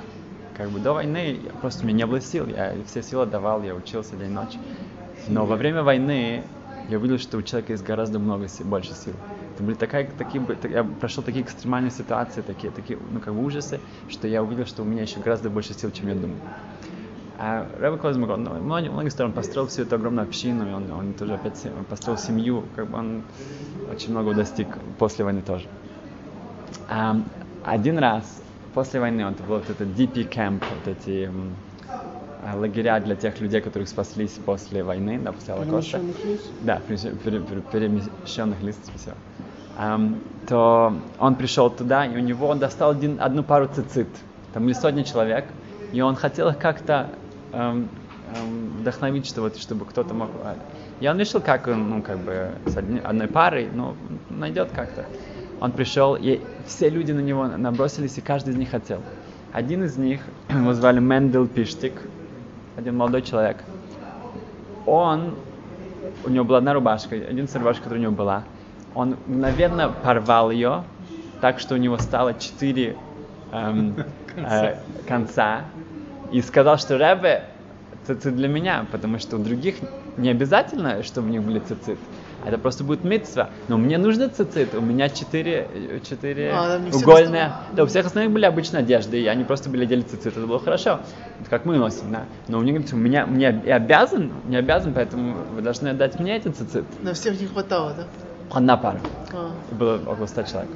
Как 0.55 0.69
бы 0.69 0.79
до 0.79 0.93
войны 0.93 1.39
просто 1.61 1.83
у 1.83 1.87
меня 1.87 1.97
не 1.97 2.05
было 2.05 2.21
сил, 2.21 2.47
я 2.47 2.73
все 2.85 3.01
силы 3.01 3.25
давал, 3.25 3.63
я 3.63 3.73
учился 3.73 4.15
день 4.15 4.29
и 4.29 4.33
ночь. 4.33 4.57
Но 5.27 5.45
во 5.45 5.55
время 5.55 5.81
войны 5.81 6.43
я 6.89 6.97
увидел, 6.99 7.17
что 7.17 7.37
у 7.37 7.41
человека 7.41 7.73
есть 7.73 7.83
гораздо 7.83 8.19
много 8.19 8.47
больше 8.65 8.93
сил. 8.93 9.13
Это 9.55 9.63
были 9.63 9.75
такая, 9.75 10.07
такие, 10.17 10.43
я 10.69 10.83
прошел 10.83 11.23
такие 11.23 11.43
экстремальные 11.43 11.91
ситуации, 11.91 12.41
такие, 12.41 12.71
такие, 12.71 12.99
ну, 13.11 13.19
как 13.19 13.33
бы 13.33 13.43
ужасы, 13.43 13.79
что 14.09 14.27
я 14.27 14.43
увидел, 14.43 14.65
что 14.65 14.83
у 14.83 14.85
меня 14.85 15.03
еще 15.03 15.19
гораздо 15.19 15.49
больше 15.49 15.73
сил, 15.73 15.91
чем 15.91 16.07
я 16.07 16.15
думал. 16.15 16.37
А 17.45 17.67
Рэбе 17.77 17.97
Клозмер, 17.97 18.31
он 18.31 18.43
ну, 18.45 18.51
многие, 18.61 18.87
многие 18.89 19.09
стороны 19.09 19.33
построил 19.33 19.67
всю 19.67 19.81
эту 19.81 19.95
огромную 19.95 20.25
общину, 20.25 20.69
и 20.69 20.71
он, 20.71 20.89
он 20.89 21.13
тоже 21.13 21.33
опять 21.33 21.57
се- 21.57 21.71
построил 21.89 22.17
семью, 22.17 22.63
как 22.73 22.87
бы 22.87 22.97
он 22.97 23.23
очень 23.91 24.13
много 24.13 24.33
достиг 24.33 24.67
после 24.97 25.25
войны 25.25 25.41
тоже. 25.41 25.65
А, 26.87 27.17
один 27.65 27.97
раз 27.99 28.41
после 28.73 29.01
войны, 29.01 29.25
он 29.25 29.33
был 29.33 29.55
вот 29.55 29.69
этот 29.69 29.89
DP 29.89 30.29
camp, 30.29 30.61
вот 30.69 30.87
эти 30.87 31.29
а, 32.49 32.55
лагеря 32.55 33.01
для 33.01 33.15
тех 33.17 33.37
людей, 33.41 33.59
которых 33.59 33.89
спаслись 33.89 34.31
после 34.45 34.81
войны, 34.81 35.19
да, 35.21 35.33
после 35.33 35.53
Холокоста. 35.53 35.97
Да, 36.61 36.81
пере- 36.87 37.11
пере- 37.25 37.39
пере- 37.41 37.61
перемещенных 37.61 38.61
лиц, 38.63 38.77
все. 38.95 39.11
Ам, 39.75 40.21
то 40.47 40.93
он 41.19 41.35
пришел 41.35 41.69
туда, 41.69 42.05
и 42.05 42.15
у 42.15 42.19
него 42.19 42.47
он 42.47 42.59
достал 42.59 42.91
один, 42.91 43.17
одну 43.19 43.43
пару 43.43 43.67
цицит. 43.67 44.07
Там 44.53 44.63
были 44.63 44.73
сотни 44.73 45.03
человек, 45.03 45.45
и 45.91 45.99
он 45.99 46.15
хотел 46.15 46.47
их 46.47 46.57
как-то 46.57 47.19
ам, 47.53 47.87
ам, 48.35 48.67
вдохновить, 48.79 49.27
что 49.27 49.41
вот, 49.41 49.57
чтобы 49.57 49.85
кто-то 49.85 50.13
мог... 50.13 50.29
а, 50.43 50.55
И 50.99 51.07
он 51.07 51.19
решил, 51.19 51.41
как 51.41 51.67
он, 51.67 51.89
ну, 51.89 52.01
как 52.01 52.17
бы, 52.19 52.49
с 52.65 52.77
одни- 52.77 52.99
одной 52.99 53.27
парой, 53.27 53.69
ну, 53.73 53.95
найдет 54.29 54.69
как-то. 54.71 55.05
Он 55.61 55.71
пришел, 55.71 56.15
и 56.15 56.39
все 56.67 56.89
люди 56.89 57.11
на 57.11 57.19
него 57.21 57.47
набросились, 57.47 58.17
и 58.17 58.21
каждый 58.21 58.49
из 58.53 58.57
них 58.57 58.69
хотел. 58.71 58.99
Один 59.53 59.83
из 59.83 59.97
них, 59.97 60.19
его 60.49 60.73
звали 60.73 60.99
Мендел 60.99 61.47
Пиштик, 61.47 62.01
один 62.77 62.97
молодой 62.97 63.21
человек. 63.21 63.57
Он 64.85 65.35
у 66.25 66.29
него 66.29 66.45
была 66.45 66.57
одна 66.59 66.73
рубашка, 66.73 67.15
единственная 67.15 67.63
рубашка, 67.63 67.83
которая 67.83 67.99
у 67.99 68.03
него 68.03 68.15
была. 68.15 68.43
Он 68.95 69.15
мгновенно 69.27 69.89
порвал 69.89 70.51
ее, 70.51 70.83
так 71.41 71.59
что 71.59 71.75
у 71.75 71.77
него 71.77 71.97
стало 71.97 72.33
четыре 72.33 72.95
эм, 73.51 73.95
э, 74.35 74.77
конца, 75.07 75.65
и 76.33 76.41
сказал, 76.41 76.77
что 76.77 76.97
Ребе, 76.97 77.45
цицит 78.05 78.35
для 78.35 78.47
меня, 78.47 78.85
потому 78.91 79.19
что 79.19 79.37
у 79.37 79.39
других 79.39 79.75
не 80.17 80.29
обязательно, 80.29 81.03
чтобы 81.03 81.29
у 81.29 81.31
них 81.31 81.43
были 81.43 81.59
цицит. 81.59 81.97
Это 82.45 82.57
просто 82.57 82.83
будет 82.83 83.05
митцва. 83.05 83.49
Но 83.69 83.77
мне 83.77 83.97
нужно 83.97 84.27
цицит. 84.27 84.75
У 84.75 84.81
меня 84.81 85.07
четыре, 85.07 86.01
четыре 86.03 86.51
А, 86.53 86.81
угольные. 86.91 87.53
Да, 87.71 87.83
у 87.83 87.85
всех 87.85 88.05
остальных 88.05 88.33
были 88.33 88.45
обычные 88.45 88.79
одежды, 88.81 89.21
и 89.21 89.27
они 89.27 89.45
просто 89.45 89.69
были 89.69 89.83
одели 89.83 90.01
цицит. 90.01 90.35
Это 90.35 90.45
было 90.45 90.59
хорошо. 90.59 90.99
Это 91.39 91.49
как 91.49 91.65
мы 91.65 91.77
носим, 91.77 92.11
да. 92.11 92.25
Но 92.49 92.59
у 92.59 92.63
них 92.63 92.83
у 92.91 92.97
меня, 92.97 93.25
мне 93.25 93.47
обязан, 93.47 94.33
не 94.45 94.57
обязан, 94.57 94.93
поэтому 94.93 95.37
вы 95.55 95.61
должны 95.61 95.89
отдать 95.89 96.19
мне 96.19 96.35
эти 96.35 96.49
цицит. 96.49 96.83
На 97.01 97.13
всех 97.13 97.39
не 97.39 97.47
хватало, 97.47 97.93
да? 97.93 98.03
Одна 98.51 98.75
пара. 98.75 98.99
А. 99.31 99.51
И 99.71 99.75
было 99.75 100.01
около 100.05 100.25
100 100.25 100.43
человек. 100.43 100.71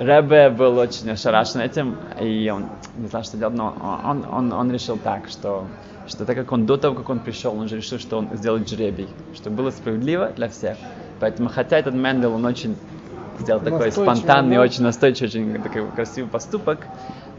Ребе 0.00 0.50
был 0.50 0.78
очень 0.78 1.10
ошарашен 1.10 1.60
этим, 1.60 1.96
и 2.20 2.48
он 2.54 2.66
не 2.96 3.08
знал, 3.08 3.24
что 3.24 3.36
делать, 3.36 3.56
но 3.56 3.74
он, 4.04 4.24
он, 4.30 4.52
он 4.52 4.70
решил 4.70 4.96
так, 4.96 5.28
что, 5.28 5.66
что 6.06 6.24
так 6.24 6.36
как 6.36 6.52
он 6.52 6.66
до 6.66 6.76
того, 6.76 6.94
как 6.94 7.08
он 7.10 7.18
пришел, 7.18 7.56
он 7.58 7.68
же 7.68 7.76
решил, 7.76 7.98
что 7.98 8.18
он 8.18 8.28
сделает 8.34 8.68
жребий, 8.68 9.08
что 9.34 9.50
было 9.50 9.70
справедливо 9.70 10.30
для 10.36 10.48
всех. 10.48 10.76
Поэтому, 11.20 11.48
хотя 11.48 11.78
этот 11.78 11.94
Мендел, 11.94 12.34
он 12.34 12.44
очень 12.44 12.76
сделал 13.40 13.60
такой 13.60 13.90
спонтанный, 13.90 14.56
да? 14.56 14.62
очень 14.62 14.82
настойчивый, 14.82 15.28
очень 15.28 15.62
такой 15.62 15.90
красивый 15.90 16.30
поступок, 16.30 16.86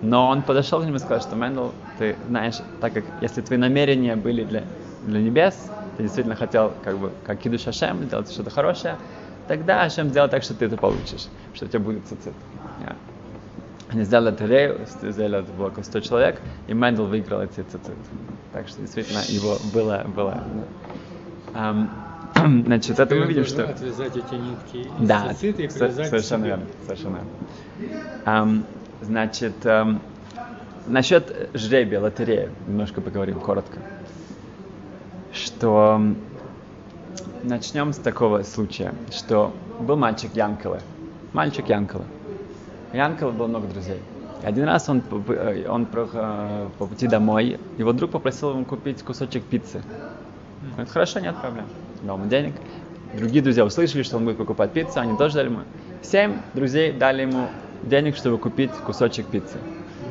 но 0.01 0.27
он 0.27 0.41
подошел 0.41 0.81
к 0.81 0.85
нему 0.85 0.97
и 0.97 0.99
сказал, 0.99 1.21
что 1.21 1.35
Мендел, 1.35 1.71
ты 1.97 2.17
знаешь, 2.27 2.55
так 2.81 2.93
как 2.93 3.05
если 3.21 3.41
твои 3.41 3.57
намерения 3.57 4.15
были 4.15 4.43
для, 4.43 4.63
для 5.05 5.21
небес, 5.21 5.55
ты 5.95 6.03
действительно 6.03 6.35
хотел, 6.35 6.73
как 6.83 6.97
бы, 6.97 7.11
как 7.25 7.39
Кидуш 7.39 7.67
Ашем, 7.67 8.03
сделать 8.03 8.31
что-то 8.31 8.49
хорошее, 8.49 8.97
тогда 9.49 9.81
Ашем 9.81 10.09
сделает 10.09 10.29
так, 10.29 10.43
что 10.43 10.53
ты 10.53 10.65
это 10.65 10.77
получишь, 10.77 11.27
что 11.55 11.65
у 11.65 11.67
тебя 11.67 11.79
будет 11.79 12.05
цицит. 12.05 12.33
Они 13.89 14.03
сделали 14.03 14.29
лотерею, 14.29 14.85
сделали 15.01 15.39
это 15.39 15.51
было 15.51 15.67
около 15.69 15.81
100 15.81 15.99
человек, 16.01 16.39
и 16.67 16.73
Мендел 16.73 17.07
выиграл 17.07 17.41
эти 17.41 17.61
цицит. 17.61 17.81
Так 18.53 18.67
что 18.67 18.79
действительно 18.81 19.21
его 19.27 19.57
было, 19.73 20.05
было. 20.15 20.43
Ам, 21.55 21.89
значит, 22.65 22.99
это 22.99 23.15
мы 23.15 23.25
видим, 23.25 23.45
что... 23.45 23.67
Отвязать 23.67 24.15
эти 24.15 24.35
нитки 24.35 24.87
Да, 24.99 25.33
и 25.41 25.51
привязать 25.51 26.07
совершенно 26.07 26.45
верно, 26.45 26.65
совершенно 26.85 27.15
верно. 27.15 28.01
Ам, 28.25 28.65
значит, 29.01 29.65
ам, 29.65 29.99
насчет 30.85 31.49
жребия, 31.55 31.99
лотереи, 31.99 32.49
немножко 32.67 33.01
поговорим 33.01 33.39
коротко. 33.39 33.79
Что 35.33 35.99
начнем 37.43 37.93
с 37.93 37.97
такого 37.97 38.43
случая, 38.43 38.93
что 39.11 39.53
был 39.79 39.95
мальчик 39.95 40.35
Янкеле, 40.35 40.81
мальчик 41.33 41.67
Янкеле. 41.69 42.03
У 42.91 42.95
Янкела 42.97 43.31
было 43.31 43.47
много 43.47 43.67
друзей. 43.67 43.99
И 44.43 44.45
Один 44.45 44.65
раз 44.65 44.89
он, 44.89 45.01
э, 45.27 45.65
он 45.67 45.87
э, 45.93 46.67
по 46.77 46.85
пути 46.85 47.07
домой, 47.07 47.59
его 47.77 47.93
друг 47.93 48.11
попросил 48.11 48.51
ему 48.51 48.65
купить 48.65 49.03
кусочек 49.03 49.43
пиццы. 49.43 49.81
Он 50.63 50.71
говорит, 50.71 50.91
хорошо, 50.91 51.19
нет 51.19 51.35
проблем. 51.37 51.65
Дал 52.03 52.17
ему 52.17 52.29
денег. 52.29 52.53
Другие 53.17 53.41
друзья 53.43 53.65
услышали, 53.65 54.03
что 54.03 54.17
он 54.17 54.25
будет 54.25 54.37
покупать 54.37 54.71
пиццу, 54.71 54.99
они 54.99 55.17
тоже 55.17 55.35
дали 55.35 55.47
ему. 55.49 55.59
Семь 56.01 56.33
друзей 56.53 56.91
дали 56.91 57.23
ему 57.23 57.47
денег, 57.83 58.15
чтобы 58.15 58.37
купить 58.37 58.71
кусочек 58.71 59.25
пиццы. 59.27 59.57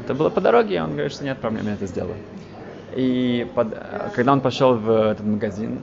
Это 0.05 0.15
было 0.15 0.31
по 0.31 0.41
дороге, 0.41 0.77
и 0.77 0.79
он 0.79 0.93
говорит, 0.93 1.13
что 1.13 1.25
нет 1.25 1.39
проблем, 1.39 1.67
я 1.67 1.75
это 1.75 1.87
сделаю. 1.87 2.17
И 2.95 3.47
под- 3.55 3.73
э, 3.73 4.11
когда 4.15 4.33
он 4.33 4.41
пошел 4.41 4.75
в 4.75 4.91
этот 4.91 5.27
магазин, 5.27 5.79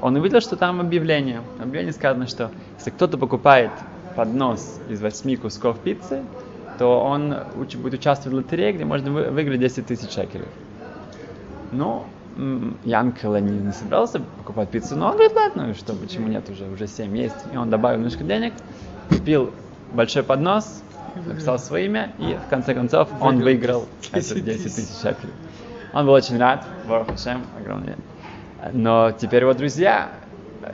он 0.00 0.16
увидел, 0.16 0.40
что 0.40 0.56
там 0.56 0.80
объявление. 0.80 1.42
В 1.58 1.62
объявлении 1.62 1.90
сказано, 1.92 2.26
что 2.26 2.50
если 2.78 2.90
кто-то 2.90 3.18
покупает 3.18 3.70
поднос 4.16 4.80
из 4.88 5.00
восьми 5.00 5.36
кусков 5.36 5.78
пиццы, 5.78 6.22
то 6.78 7.00
он 7.00 7.34
будет 7.74 7.94
участвовать 7.94 8.34
в 8.34 8.36
лотерее, 8.36 8.72
где 8.72 8.84
можно 8.84 9.10
вы- 9.10 9.30
выиграть 9.30 9.60
10 9.60 9.86
тысяч 9.86 10.12
шекелей. 10.12 10.46
Ну, 11.72 12.04
Янкела 12.84 13.40
не, 13.40 13.58
не 13.58 13.72
собирался 13.72 14.20
покупать 14.20 14.68
пиццу, 14.70 14.94
но 14.96 15.06
он 15.06 15.12
говорит, 15.14 15.34
ладно, 15.34 15.74
что, 15.74 15.92
почему 15.94 16.28
нет, 16.28 16.48
уже, 16.48 16.66
уже 16.66 16.86
7 16.86 17.16
есть. 17.16 17.34
И 17.52 17.56
он 17.56 17.68
добавил 17.68 17.98
немножко 17.98 18.22
денег, 18.22 18.52
купил 19.08 19.50
большой 19.92 20.22
поднос, 20.22 20.82
написал 21.26 21.58
свое 21.58 21.86
имя, 21.86 22.12
и 22.18 22.38
в 22.46 22.48
конце 22.48 22.74
концов 22.74 23.08
он 23.20 23.40
выиграл 23.40 23.86
это 24.12 24.20
10 24.20 24.44
10 24.44 24.74
тысяч 24.76 25.00
шекелей. 25.02 25.32
Он 25.92 26.06
был 26.06 26.12
очень 26.12 26.38
рад, 26.38 26.64
Барух 26.88 27.08
Хашем, 27.08 27.42
огромный. 27.58 27.94
Но 28.72 29.12
теперь 29.12 29.42
его 29.42 29.54
друзья, 29.54 30.10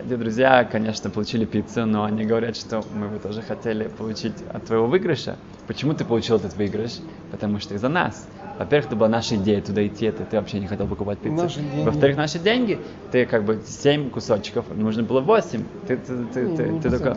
эти 0.05 0.17
друзья, 0.17 0.65
конечно, 0.65 1.11
получили 1.11 1.45
пиццу, 1.45 1.85
но 1.87 2.05
они 2.05 2.25
говорят, 2.25 2.57
что 2.57 2.83
мы 2.95 3.09
бы 3.09 3.19
тоже 3.19 3.43
хотели 3.43 3.89
получить 3.89 4.35
от 4.53 4.65
твоего 4.65 4.87
выигрыша. 4.87 5.37
Почему 5.67 5.93
ты 5.95 6.05
получил 6.05 6.37
этот 6.37 6.57
выигрыш? 6.57 6.99
Потому 7.31 7.61
что 7.61 7.75
из-за 7.75 7.89
нас. 7.89 8.27
Во-первых, 8.59 8.87
это 8.87 8.97
была 8.97 9.09
наша 9.09 9.35
идея 9.37 9.61
туда 9.61 9.87
идти, 9.87 10.07
это 10.07 10.25
ты 10.25 10.37
вообще 10.37 10.61
не 10.61 10.67
хотел 10.67 10.87
покупать 10.87 11.19
пиццу. 11.19 11.35
Наши. 11.43 11.61
Во-вторых, 11.83 12.17
наши 12.17 12.39
деньги, 12.39 12.79
ты 13.11 13.27
как 13.27 13.45
бы 13.45 13.61
7 13.67 14.11
кусочков, 14.11 14.65
нужно 14.75 15.03
было 15.03 15.21
8. 15.21 15.65
Ты, 15.87 15.97
ты, 15.97 16.25
ты, 16.33 16.43
Ну, 16.43 16.57
ты, 16.57 16.63
не 16.69 16.81
ты 16.81 16.91
только. 16.91 17.17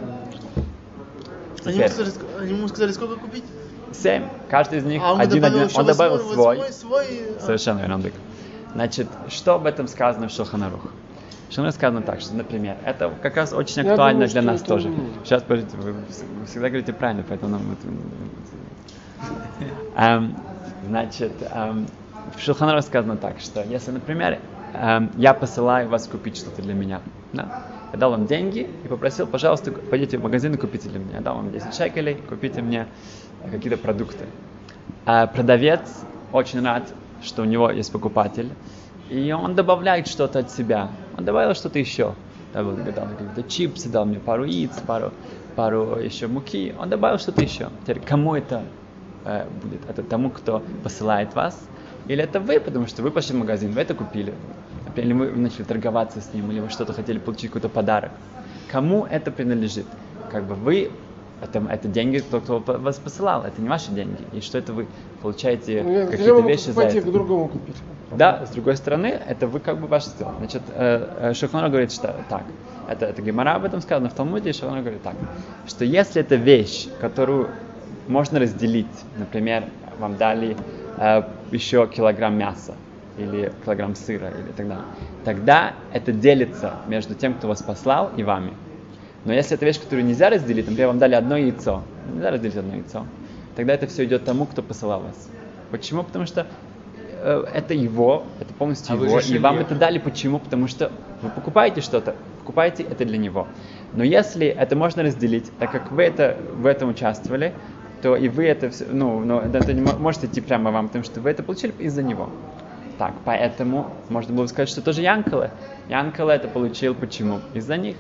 Они 1.66 1.78
ему, 1.78 1.88
сказали, 1.90 2.10
ск- 2.16 2.42
они 2.42 2.52
ему 2.54 2.68
сказали, 2.68 2.92
сколько 2.92 3.16
купить? 3.20 3.44
7. 3.94 4.24
Каждый 4.50 4.80
из 4.80 4.84
них 4.84 5.02
А 5.04 5.14
он 5.14 5.22
один, 5.22 5.42
добавил 5.42 5.66
один. 5.66 5.78
Он 5.80 5.86
добавил 5.86 6.16
восьмой, 6.18 6.34
свой. 6.34 6.58
восьмой, 6.58 6.74
свой. 6.74 7.06
а. 7.38 7.40
Совершенно 7.42 7.80
верно, 7.80 7.96
Андрей. 7.96 8.14
Значит, 8.74 9.08
что 9.30 9.56
об 9.56 9.66
этом 9.66 9.88
сказано 9.88 10.28
в? 10.30 10.92
В 11.50 11.54
Шелханарух 11.54 11.76
сказано 11.76 12.02
так, 12.02 12.20
что, 12.20 12.36
например, 12.36 12.76
это 12.86 13.10
как 13.22 13.38
раз 13.38 13.54
очень 13.54 13.84
Я 13.84 13.92
актуально 13.92 14.28
думаю, 14.28 14.30
для 14.30 14.42
нас 14.42 14.62
тоже. 14.62 14.92
Сейчас, 15.24 15.44
подождите, 15.44 15.78
вы, 15.78 15.94
всегда 16.46 16.68
говорите 16.70 16.94
правильно, 16.94 17.24
поэтому 17.28 17.52
нам... 17.52 17.72
это- 17.72 17.88
Эм, 19.96 20.36
значит, 20.86 21.32
эм, 21.42 21.88
в 22.36 22.40
Шелханарух 22.40 22.84
сказано 22.84 23.18
так, 23.18 23.40
что 23.40 23.64
если, 23.64 23.92
например, 23.92 24.40
эм, 24.74 25.10
я 25.18 25.34
посылаю 25.34 25.90
вас 25.90 26.08
купить 26.08 26.38
что-то 26.38 26.62
для 26.62 26.74
меня, 26.74 27.02
да? 27.34 27.50
я 27.94 27.98
дал 28.00 28.12
вам 28.12 28.28
деньги 28.28 28.70
и 28.84 28.88
попросил, 28.88 29.26
пожалуйста, 29.26 29.72
пойдите 29.72 30.18
в 30.18 30.24
магазин 30.24 30.54
и 30.54 30.58
купите 30.58 30.90
для 30.90 31.00
меня. 31.00 31.16
Я 31.16 31.22
дал 31.22 31.36
вам 31.38 31.52
10 31.52 31.74
шекелей, 31.74 32.16
купите 32.16 32.62
мне 32.62 32.88
э, 33.42 33.50
какие-то 33.50 33.78
продукты. 33.78 34.26
А 35.06 35.26
продавец 35.26 35.82
очень 36.32 36.64
рад, 36.64 36.94
что 37.22 37.42
у 37.42 37.46
него 37.46 37.70
есть 37.70 37.92
покупатель, 37.92 38.52
и 39.10 39.32
он 39.32 39.56
добавляет 39.56 40.08
что-то 40.08 40.40
от 40.40 40.52
себя. 40.52 40.90
Он 41.18 41.26
добавил 41.26 41.54
что-то 41.56 41.80
еще. 41.80 42.14
Дал, 42.54 42.66
дал 42.74 43.08
какие-то 43.08 43.44
чипсы, 43.44 43.90
дал 43.90 44.06
мне 44.06 44.20
пару 44.20 44.44
яиц, 44.46 44.72
пару, 44.86 45.12
пару 45.56 45.98
еще 45.98 46.28
муки. 46.28 46.74
Он 46.80 46.90
добавил 46.90 47.18
что-то 47.18 47.42
еще. 47.42 47.70
Теперь 47.84 48.00
кому 48.02 48.36
это 48.36 48.64
э, 49.26 49.46
будет? 49.62 49.82
Это 49.90 50.04
тому, 50.04 50.30
кто 50.30 50.62
посылает 50.84 51.36
вас? 51.36 51.68
Или 52.08 52.24
это 52.24 52.40
вы, 52.40 52.60
потому 52.60 52.88
что 52.88 53.02
вы 53.02 53.12
пошли 53.12 53.36
в 53.36 53.40
магазин, 53.40 53.72
вы 53.72 53.82
это 53.82 53.94
купили? 53.94 54.34
Или 54.96 55.14
вы 55.14 55.32
начали 55.32 55.64
торговаться 55.64 56.22
с 56.22 56.34
ним, 56.34 56.50
или 56.52 56.60
вы 56.60 56.70
что-то 56.70 56.94
хотели 56.94 57.20
получить, 57.20 57.52
какой-то 57.52 57.70
подарок? 57.70 58.12
Кому 58.72 59.06
это 59.06 59.32
принадлежит? 59.32 59.86
Как 60.32 60.46
бы 60.46 60.56
вы 60.56 60.92
это, 61.42 61.64
это 61.70 61.88
деньги, 61.88 62.18
кто, 62.20 62.40
кто 62.42 62.60
вас 62.60 62.98
посылал, 62.98 63.44
это 63.44 63.62
не 63.62 63.70
ваши 63.70 63.92
деньги. 63.92 64.22
И 64.34 64.42
что 64.42 64.58
это 64.58 64.74
вы 64.74 64.88
получаете 65.22 65.84
Ну, 65.84 66.08
какие-то 66.08 66.42
вещи 66.42 66.70
за 66.70 66.84
это. 66.84 67.02
к 67.02 67.12
другому 67.12 67.48
купить. 67.48 67.76
Да, 68.12 68.46
с 68.46 68.52
другой 68.52 68.78
стороны, 68.78 69.08
это 69.08 69.48
вы 69.48 69.60
как 69.60 69.80
бы 69.80 69.88
ваше 69.88 70.10
сделали. 70.10 70.36
Значит, 70.38 70.62
э, 70.74 71.34
э, 71.34 71.70
говорит, 71.70 71.92
что 71.92 72.16
так. 72.30 72.44
Это, 72.88 73.06
это 73.06 73.22
Гемора 73.22 73.56
об 73.56 73.66
этом 73.66 73.82
сказано 73.82 74.10
в 74.10 74.14
Талмуде, 74.14 74.52
и 74.52 74.54
Шухнор 74.54 74.80
говорит 74.80 75.04
так. 75.04 75.16
Что 75.68 75.84
если 75.84 76.22
это 76.22 76.36
вещь, 76.36 76.88
которую 77.02 77.50
можно 78.08 78.40
разделить, 78.40 78.88
например, 79.18 79.66
вам 80.00 80.16
дали 80.16 80.56
э, 80.98 81.24
еще 81.52 81.88
килограмм 81.88 82.38
мяса, 82.38 82.76
или 83.18 83.52
килограмм 83.66 83.96
сыра 83.96 84.30
или 84.30 84.52
так 84.56 84.68
далее, 84.68 84.86
тогда 85.26 85.74
это 85.92 86.12
делится 86.14 86.76
между 86.88 87.14
тем, 87.14 87.34
кто 87.34 87.48
вас 87.48 87.62
послал, 87.62 88.12
и 88.16 88.24
вами. 88.24 88.54
Но 89.26 89.34
если 89.34 89.56
это 89.56 89.66
вещь, 89.66 89.80
которую 89.80 90.06
нельзя 90.06 90.30
разделить, 90.30 90.66
например, 90.68 90.88
вам 90.88 91.00
дали 91.00 91.16
одно 91.16 91.38
яйцо, 91.38 91.82
нельзя 92.14 92.32
разделить 92.32 92.56
одно 92.58 92.76
яйцо, 92.76 93.06
тогда 93.56 93.74
это 93.74 93.88
все 93.88 94.06
идет 94.06 94.24
тому, 94.26 94.46
кто 94.46 94.62
посылал 94.62 95.02
вас. 95.02 95.30
Почему? 95.72 96.04
Потому 96.04 96.26
что 96.26 96.48
э, 97.22 97.46
это 97.54 97.74
его, 97.74 98.24
это 98.40 98.54
полностью 98.54 98.94
А 98.94 98.96
его, 98.96 99.20
и 99.20 99.38
вам 99.40 99.56
это 99.62 99.76
дали. 99.76 99.98
Почему? 100.00 100.40
Потому 100.40 100.68
что 100.68 100.92
вы 101.22 101.30
покупаете 101.30 101.82
что-то, 101.82 102.16
покупаете 102.40 102.84
это 102.84 103.04
для 103.06 103.18
него. 103.18 103.48
Но 103.94 104.04
если 104.04 104.46
это 104.48 104.76
можно 104.76 105.04
разделить, 105.04 105.52
так 105.60 105.72
как 105.72 105.92
вы 105.92 106.04
это, 106.04 106.38
в 106.54 106.66
этом 106.66 106.90
участвовали, 106.90 107.54
то 108.02 108.16
и 108.16 108.30
вы 108.30 108.46
это, 108.46 108.70
всё- 108.70 108.86
ну, 108.92 109.20
но 109.26 109.42
это 109.42 109.74
не 109.74 109.82
мо- 109.82 109.98
может 109.98 110.24
идти 110.24 110.40
прямо 110.40 110.72
вам, 110.72 110.88
потому 110.88 111.04
что 111.04 111.20
вы 111.20 111.32
это 111.32 111.42
получили 111.44 111.74
из-за 111.80 112.04
него. 112.04 112.30
Так, 113.00 113.14
поэтому 113.26 113.92
можно 114.10 114.34
было 114.34 114.44
бы 114.44 114.48
сказать, 114.48 114.70
что 114.70 114.82
тоже 114.82 115.02
Янкеле. 115.02 115.52
Янкеле 115.90 116.34
это 116.36 116.48
получил 116.48 116.94
почему? 116.96 117.40
Из-за 117.56 117.76
них. 117.78 117.98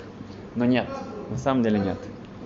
Но 0.57 0.65
нет, 0.65 0.87
на 1.29 1.37
самом 1.37 1.61
деле 1.63 1.79
нет. 1.79 1.97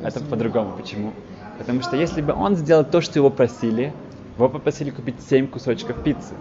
Это 0.04 0.20
по-другому. 0.20 0.74
Почему? 0.78 1.14
Потому 1.58 1.82
что 1.82 1.96
если 1.96 2.22
бы 2.22 2.34
он 2.34 2.56
сделал 2.56 2.84
то, 2.84 3.02
что 3.02 3.20
его 3.20 3.30
просили, 3.30 3.94
его 4.38 4.50
попросили 4.50 4.90
купить 4.90 5.16
7 5.30 5.48
кусочков 5.48 6.04
пиццы. 6.04 6.34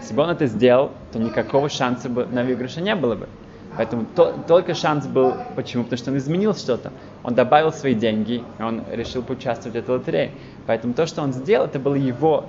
Если 0.00 0.14
бы 0.14 0.22
он 0.22 0.30
это 0.30 0.46
сделал, 0.46 0.92
то 1.12 1.18
никакого 1.18 1.68
шанса 1.68 2.08
бы 2.08 2.24
на 2.26 2.44
выигрыша 2.44 2.80
не 2.80 2.94
было 2.94 3.14
бы. 3.14 3.28
Поэтому 3.76 4.06
то- 4.16 4.34
только 4.48 4.74
шанс 4.74 5.06
был, 5.06 5.34
почему? 5.54 5.84
Потому 5.84 5.98
что 5.98 6.10
он 6.12 6.16
изменил 6.16 6.54
что-то. 6.54 6.92
Он 7.22 7.34
добавил 7.34 7.72
свои 7.72 7.94
деньги, 7.94 8.42
и 8.58 8.62
он 8.62 8.82
решил 8.90 9.22
поучаствовать 9.22 9.74
в 9.74 9.78
этой 9.78 9.90
лотерее. 9.98 10.30
Поэтому 10.66 10.94
то, 10.94 11.06
что 11.06 11.22
он 11.22 11.32
сделал, 11.32 11.66
это 11.66 11.78
была 11.78 11.96
его 11.96 12.46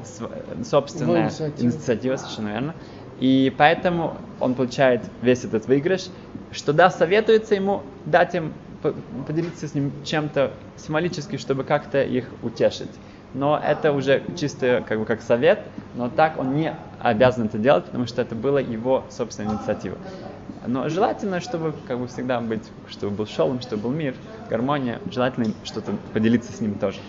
собственная 0.63 1.15
Его 1.15 1.25
инициатива. 1.25 1.65
инициатива, 1.65 2.15
совершенно 2.15 2.47
верно. 2.49 2.75
И 3.19 3.53
поэтому 3.57 4.15
он 4.39 4.53
получает 4.55 5.01
весь 5.21 5.43
этот 5.43 5.67
выигрыш, 5.67 6.07
что 6.51 6.71
да, 6.73 6.89
советуется 6.89 7.53
ему 7.55 7.81
дать 8.05 8.33
им, 8.35 8.53
поделиться 8.81 9.67
с 9.67 9.73
ним 9.73 9.91
чем-то 10.03 10.51
символически, 10.77 11.37
чтобы 11.37 11.63
как-то 11.63 12.01
их 12.01 12.25
утешить. 12.41 12.91
Но 13.33 13.59
это 13.63 13.91
уже 13.91 14.23
чисто 14.35 14.83
как 14.87 14.99
бы 14.99 15.05
как 15.05 15.21
совет, 15.21 15.59
но 15.93 16.09
так 16.09 16.39
он 16.39 16.55
не 16.55 16.73
обязан 16.99 17.45
это 17.45 17.57
делать, 17.57 17.85
потому 17.85 18.07
что 18.07 18.21
это 18.21 18.35
была 18.35 18.59
его 18.59 19.03
собственная 19.09 19.53
инициатива. 19.53 19.97
Но 20.65 20.89
желательно, 20.89 21.39
чтобы 21.39 21.73
как 21.87 21.99
бы 21.99 22.07
всегда 22.07 22.41
быть, 22.41 22.63
чтобы 22.89 23.15
был 23.15 23.27
шолом, 23.27 23.61
чтобы 23.61 23.83
был 23.83 23.91
мир, 23.91 24.15
гармония, 24.49 24.99
желательно 25.11 25.53
что-то 25.63 25.93
поделиться 26.13 26.51
с 26.51 26.59
ним 26.59 26.75
тоже. 26.75 26.99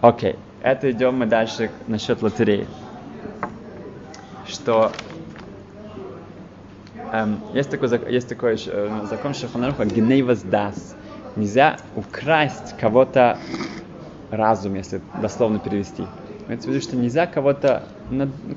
Окей, 0.00 0.36
это 0.60 0.90
идем 0.90 1.16
мы 1.18 1.26
дальше 1.26 1.70
насчет 1.86 2.22
лотереи. 2.22 2.66
Что 4.46 4.92
есть 7.52 7.70
такой, 7.70 7.88
есть 8.10 8.28
такой 8.28 8.58
э, 8.66 9.06
закон 9.08 9.34
Шаханаруха, 9.34 9.84
гнейвас 9.84 10.42
дас. 10.42 10.96
Нельзя 11.36 11.76
украсть 11.94 12.74
кого-то 12.80 13.38
разум, 14.30 14.74
если 14.74 15.00
дословно 15.20 15.58
перевести. 15.58 16.04
Имеется 16.46 16.68
в 16.68 16.72
виду, 16.72 16.82
что 16.82 16.96
нельзя 16.96 17.26
кого-то 17.26 17.82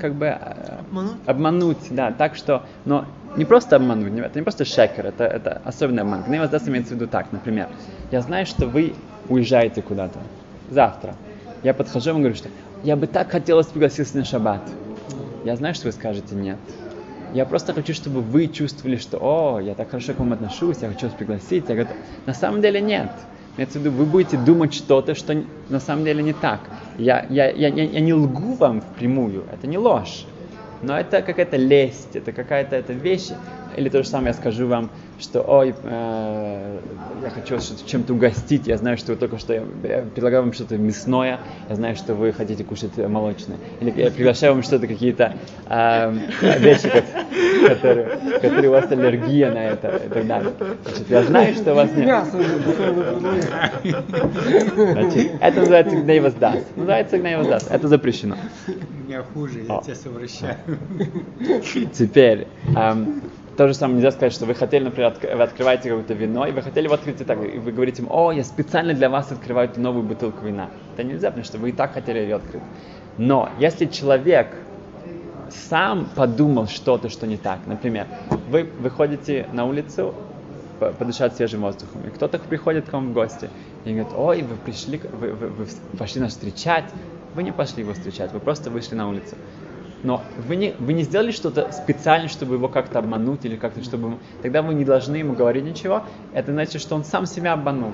как 0.00 0.14
бы 0.14 0.26
э, 0.26 0.78
Обмануть? 0.80 1.16
обмануть, 1.26 1.86
да, 1.90 2.12
так 2.12 2.34
что, 2.34 2.64
но 2.84 3.04
не 3.36 3.44
просто 3.44 3.76
обмануть, 3.76 4.18
это 4.18 4.38
не 4.38 4.42
просто 4.42 4.64
шекер, 4.64 5.06
это, 5.06 5.24
это 5.24 5.60
особенный 5.64 6.02
обман. 6.02 6.22
Гневас 6.22 6.50
дас 6.50 6.66
имеется 6.68 6.94
в 6.94 6.96
виду 6.96 7.06
так, 7.06 7.32
например, 7.32 7.68
я 8.10 8.22
знаю, 8.22 8.46
что 8.46 8.66
вы 8.66 8.94
уезжаете 9.28 9.82
куда-то 9.82 10.18
завтра. 10.70 11.14
Я 11.62 11.74
подхожу 11.74 12.10
и 12.10 12.12
говорю, 12.14 12.34
что 12.34 12.48
я 12.84 12.96
бы 12.96 13.06
так 13.06 13.30
хотел 13.30 13.56
вас 13.56 13.66
пригласить 13.66 14.14
на 14.14 14.24
шаббат. 14.24 14.62
Я 15.44 15.56
знаю, 15.56 15.74
что 15.74 15.86
вы 15.86 15.92
скажете 15.92 16.34
нет. 16.34 16.58
Я 17.34 17.44
просто 17.44 17.72
хочу, 17.72 17.92
чтобы 17.92 18.20
вы 18.20 18.46
чувствовали, 18.48 18.96
что, 18.96 19.18
о, 19.20 19.60
я 19.60 19.74
так 19.74 19.90
хорошо 19.90 20.14
к 20.14 20.18
вам 20.18 20.32
отношусь, 20.32 20.78
я 20.80 20.88
хочу 20.88 21.06
вас 21.06 21.14
пригласить. 21.14 21.68
Я 21.68 21.74
говорю, 21.74 21.90
на 22.26 22.34
самом 22.34 22.60
деле 22.62 22.80
нет. 22.80 23.10
Имеется 23.56 23.78
в 23.78 23.82
виду, 23.82 23.96
вы 23.96 24.04
будете 24.04 24.36
думать 24.36 24.74
что-то, 24.74 25.14
что 25.14 25.42
на 25.68 25.80
самом 25.80 26.04
деле 26.04 26.22
не 26.22 26.34
так. 26.34 26.60
Я, 26.98 27.26
я, 27.30 27.50
я, 27.50 27.68
я, 27.68 27.84
я 27.84 28.00
не 28.00 28.12
лгу 28.12 28.54
вам 28.54 28.80
впрямую, 28.80 29.44
это 29.52 29.66
не 29.66 29.78
ложь. 29.78 30.26
Но 30.82 30.98
это 30.98 31.22
какая-то 31.22 31.56
лесть, 31.56 32.14
это 32.14 32.32
какая-то 32.32 32.76
эта 32.76 32.92
вещь. 32.92 33.30
Или 33.76 33.88
то 33.90 34.02
же 34.02 34.08
самое 34.08 34.28
я 34.28 34.34
скажу 34.34 34.66
вам, 34.66 34.90
что 35.20 35.42
ой, 35.42 35.74
э, 35.82 36.78
я 37.22 37.30
хочу 37.30 37.54
вас 37.56 37.82
чем-то 37.86 38.14
угостить, 38.14 38.66
я 38.66 38.76
знаю, 38.78 38.96
что 38.96 39.12
вы 39.12 39.18
только 39.18 39.38
что, 39.38 39.52
я, 39.54 39.62
я 39.84 40.02
предлагаю 40.02 40.42
вам 40.44 40.52
что-то 40.52 40.78
мясное, 40.78 41.40
я 41.68 41.74
знаю, 41.74 41.94
что 41.96 42.14
вы 42.14 42.32
хотите 42.32 42.64
кушать 42.64 42.96
молочное. 42.96 43.58
Или 43.80 43.92
я 44.00 44.10
приглашаю 44.10 44.54
вам 44.54 44.62
что-то, 44.62 44.86
какие-то 44.86 45.34
э, 45.68 46.12
вещи, 46.58 46.88
ко- 46.88 47.68
которые, 47.68 48.06
которые 48.40 48.68
у 48.68 48.72
вас 48.72 48.90
аллергия 48.90 49.52
на 49.52 49.64
это 49.64 49.88
и 50.04 50.08
так 50.08 50.26
далее. 50.26 50.52
Значит, 50.84 51.10
я 51.10 51.22
знаю, 51.24 51.54
что 51.54 51.72
у 51.72 51.74
вас 51.76 51.90
нет. 51.94 52.06
Мясо. 52.06 52.38
Значит, 54.76 55.32
это 55.40 55.60
называется 55.60 55.96
гней 55.96 56.20
воздаст. 56.20 56.76
Называется 56.76 57.18
гней 57.18 57.36
воздаст. 57.36 57.70
Это 57.70 57.88
запрещено. 57.88 58.36
У 58.66 59.08
меня 59.08 59.22
хуже, 59.22 59.60
я 59.68 59.78
О. 59.78 59.82
тебя 59.82 59.94
совращаю. 59.94 60.56
Теперь, 61.92 62.46
эм, 62.74 63.22
то 63.56 63.68
же 63.68 63.74
самое 63.74 63.96
нельзя 63.96 64.10
сказать, 64.10 64.32
что 64.32 64.44
вы 64.46 64.54
хотели, 64.54 64.84
например, 64.84 65.12
отк- 65.12 65.34
вы 65.34 65.42
открываете 65.42 65.88
какое-то 65.88 66.14
вино, 66.14 66.46
и 66.46 66.52
вы 66.52 66.62
хотели 66.62 66.84
его 66.84 66.94
открыть 66.94 67.20
и 67.20 67.24
так, 67.24 67.42
и 67.42 67.58
вы 67.58 67.72
говорите 67.72 68.02
им, 68.02 68.08
о, 68.10 68.30
я 68.32 68.44
специально 68.44 68.92
для 68.92 69.08
вас 69.08 69.32
открываю 69.32 69.68
эту 69.68 69.80
новую 69.80 70.04
бутылку 70.04 70.44
вина. 70.44 70.68
Это 70.94 71.04
нельзя, 71.04 71.28
потому 71.28 71.44
что 71.44 71.58
вы 71.58 71.70
и 71.70 71.72
так 71.72 71.94
хотели 71.94 72.18
ее 72.18 72.36
открыть. 72.36 72.62
Но 73.16 73.48
если 73.58 73.86
человек 73.86 74.48
сам 75.50 76.06
подумал 76.14 76.66
что-то, 76.66 77.08
что 77.08 77.26
не 77.26 77.36
так, 77.36 77.60
например, 77.66 78.06
вы 78.48 78.68
выходите 78.78 79.46
на 79.52 79.64
улицу 79.64 80.14
по- 80.78 80.92
подышать 80.92 81.34
свежим 81.36 81.62
воздухом, 81.62 82.02
и 82.06 82.10
кто-то 82.10 82.38
приходит 82.38 82.88
к 82.88 82.92
вам 82.92 83.10
в 83.10 83.12
гости 83.14 83.48
и 83.84 83.94
говорит, 83.94 84.12
ой, 84.16 84.42
вы 84.42 84.56
пришли, 84.56 85.00
вы, 85.12 85.32
вы- 85.32 85.48
вы 85.48 85.66
пошли 85.98 86.20
нас 86.20 86.32
встречать, 86.32 86.86
вы 87.34 87.42
не 87.42 87.52
пошли 87.52 87.82
его 87.82 87.94
встречать, 87.94 88.32
вы 88.32 88.40
просто 88.40 88.70
вышли 88.70 88.94
на 88.96 89.08
улицу. 89.08 89.36
Но 90.06 90.22
вы 90.36 90.54
не, 90.54 90.72
вы 90.78 90.92
не 90.92 91.02
сделали 91.02 91.32
что-то 91.32 91.72
специально, 91.72 92.28
чтобы 92.28 92.54
его 92.54 92.68
как-то 92.68 93.00
обмануть 93.00 93.44
или 93.44 93.56
как-то, 93.56 93.82
чтобы... 93.82 94.18
Тогда 94.40 94.62
вы 94.62 94.72
не 94.74 94.84
должны 94.84 95.16
ему 95.16 95.34
говорить 95.34 95.64
ничего. 95.64 96.04
Это 96.32 96.52
значит, 96.52 96.80
что 96.80 96.94
он 96.94 97.02
сам 97.02 97.26
себя 97.26 97.54
обманул. 97.54 97.90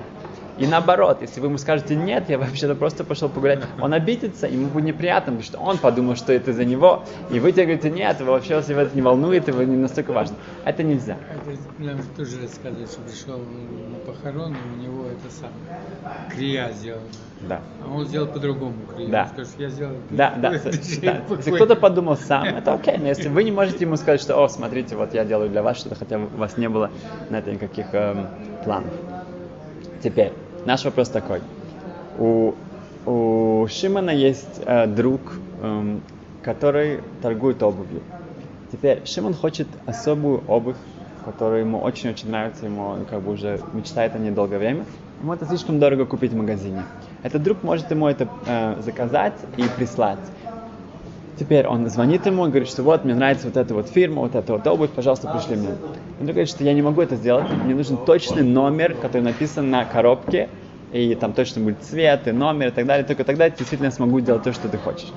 И 0.57 0.67
наоборот, 0.67 1.21
если 1.21 1.39
вы 1.39 1.47
ему 1.47 1.57
скажете 1.57 1.95
нет, 1.95 2.29
я 2.29 2.37
вообще-то 2.37 2.75
просто 2.75 3.03
пошел 3.03 3.29
погулять, 3.29 3.59
он 3.81 3.93
обидится, 3.93 4.47
ему 4.47 4.67
будет 4.67 4.85
неприятно, 4.85 5.33
потому 5.33 5.43
что 5.43 5.57
он 5.59 5.77
подумал, 5.77 6.15
что 6.15 6.31
это 6.31 6.53
за 6.53 6.63
него, 6.63 7.03
и 7.31 7.39
вы 7.39 7.51
тебе 7.51 7.65
говорите 7.65 7.89
нет, 7.89 8.19
вы 8.19 8.27
вообще 8.27 8.55
вас 8.55 8.69
это 8.69 8.95
не 8.95 9.01
волнует, 9.01 9.49
вы 9.49 9.65
не 9.65 9.77
настолько 9.77 10.13
важно. 10.13 10.35
Это 10.65 10.83
нельзя. 10.83 11.17
Это 11.45 11.57
нам 11.79 12.01
тоже 12.15 12.41
рассказывают, 12.41 12.91
что 12.91 13.01
пришел 13.01 13.39
на 13.39 13.97
похороны, 14.05 14.57
у 14.75 14.81
него 14.81 15.05
это 15.07 15.33
самое, 15.33 16.29
крия 16.29 16.71
сделана. 16.73 17.03
Да. 17.41 17.59
А 17.83 17.91
он 17.91 18.05
сделал 18.05 18.27
по-другому 18.27 18.75
крию. 18.95 19.09
Да. 19.09 19.23
Он 19.23 19.29
скажет, 19.29 19.51
я 19.57 19.69
сделал 19.69 19.95
Да, 20.11 20.33
да. 20.37 20.53
Если 20.63 21.55
кто-то 21.55 21.75
подумал 21.75 22.15
сам, 22.15 22.45
это 22.45 22.73
окей, 22.73 22.97
но 22.97 23.07
если 23.07 23.27
вы 23.27 23.43
не 23.43 23.51
можете 23.51 23.85
ему 23.85 23.97
сказать, 23.97 24.21
что, 24.21 24.41
о, 24.41 24.47
смотрите, 24.47 24.95
вот 24.95 25.13
я 25.13 25.25
делаю 25.25 25.49
для 25.49 25.61
вас 25.61 25.77
что-то, 25.77 25.95
хотя 25.95 26.17
у 26.19 26.37
вас 26.37 26.57
не 26.57 26.69
было 26.69 26.89
на 27.29 27.37
это 27.39 27.51
никаких 27.51 27.87
эм, 27.93 28.27
планов. 28.63 28.93
Теперь, 30.01 30.31
наш 30.65 30.85
вопрос 30.85 31.09
такой. 31.09 31.41
У, 32.17 32.53
у 33.05 33.67
Шимона 33.69 34.11
есть 34.11 34.61
э, 34.65 34.87
друг, 34.87 35.21
эм, 35.61 36.01
который 36.41 36.99
торгует 37.21 37.63
обувью. 37.63 38.01
Теперь 38.71 39.05
Шимон 39.05 39.33
хочет 39.33 39.67
особую 39.85 40.43
обувь, 40.47 40.77
которая 41.25 41.61
ему 41.61 41.79
очень-очень 41.79 42.29
нравится, 42.29 42.65
ему 42.65 42.83
он 42.83 43.05
как 43.05 43.21
бы 43.21 43.31
уже 43.31 43.59
мечтает 43.73 44.15
о 44.15 44.19
ней 44.19 44.31
долгое 44.31 44.59
время. 44.59 44.85
Ему 45.21 45.33
это 45.33 45.45
слишком 45.45 45.79
дорого 45.79 46.05
купить 46.05 46.33
в 46.33 46.35
магазине. 46.35 46.83
Этот 47.23 47.43
друг 47.43 47.63
может 47.63 47.89
ему 47.91 48.07
это 48.07 48.27
э, 48.45 48.81
заказать 48.81 49.35
и 49.57 49.63
прислать. 49.77 50.19
Теперь 51.43 51.67
он 51.67 51.89
звонит 51.89 52.25
ему 52.25 52.45
и 52.45 52.49
говорит, 52.49 52.69
что 52.69 52.83
вот, 52.83 53.03
мне 53.03 53.15
нравится 53.15 53.47
вот 53.47 53.57
эта 53.57 53.73
вот 53.73 53.89
фирма, 53.89 54.21
вот 54.21 54.33
эта 54.33 54.53
вот 54.53 54.65
обувь, 54.65 54.91
пожалуйста, 54.91 55.27
пришли 55.27 55.57
мне. 55.57 55.71
Он 56.21 56.25
говорит, 56.25 56.47
что 56.47 56.63
я 56.63 56.73
не 56.73 56.81
могу 56.81 57.01
это 57.01 57.17
сделать, 57.17 57.45
мне 57.65 57.75
нужен 57.75 57.97
точный 57.97 58.43
номер, 58.43 58.95
который 59.01 59.23
написан 59.23 59.69
на 59.69 59.83
коробке, 59.83 60.47
и 60.93 61.13
там 61.15 61.33
точно 61.33 61.61
будет 61.61 61.83
цвет, 61.83 62.29
и 62.29 62.31
номер, 62.31 62.67
и 62.67 62.71
так 62.71 62.85
далее, 62.85 63.05
только 63.05 63.25
тогда 63.25 63.43
я 63.43 63.49
действительно 63.49 63.91
смогу 63.91 64.21
делать 64.21 64.43
то, 64.43 64.53
что 64.53 64.69
ты 64.69 64.77
хочешь. 64.77 65.11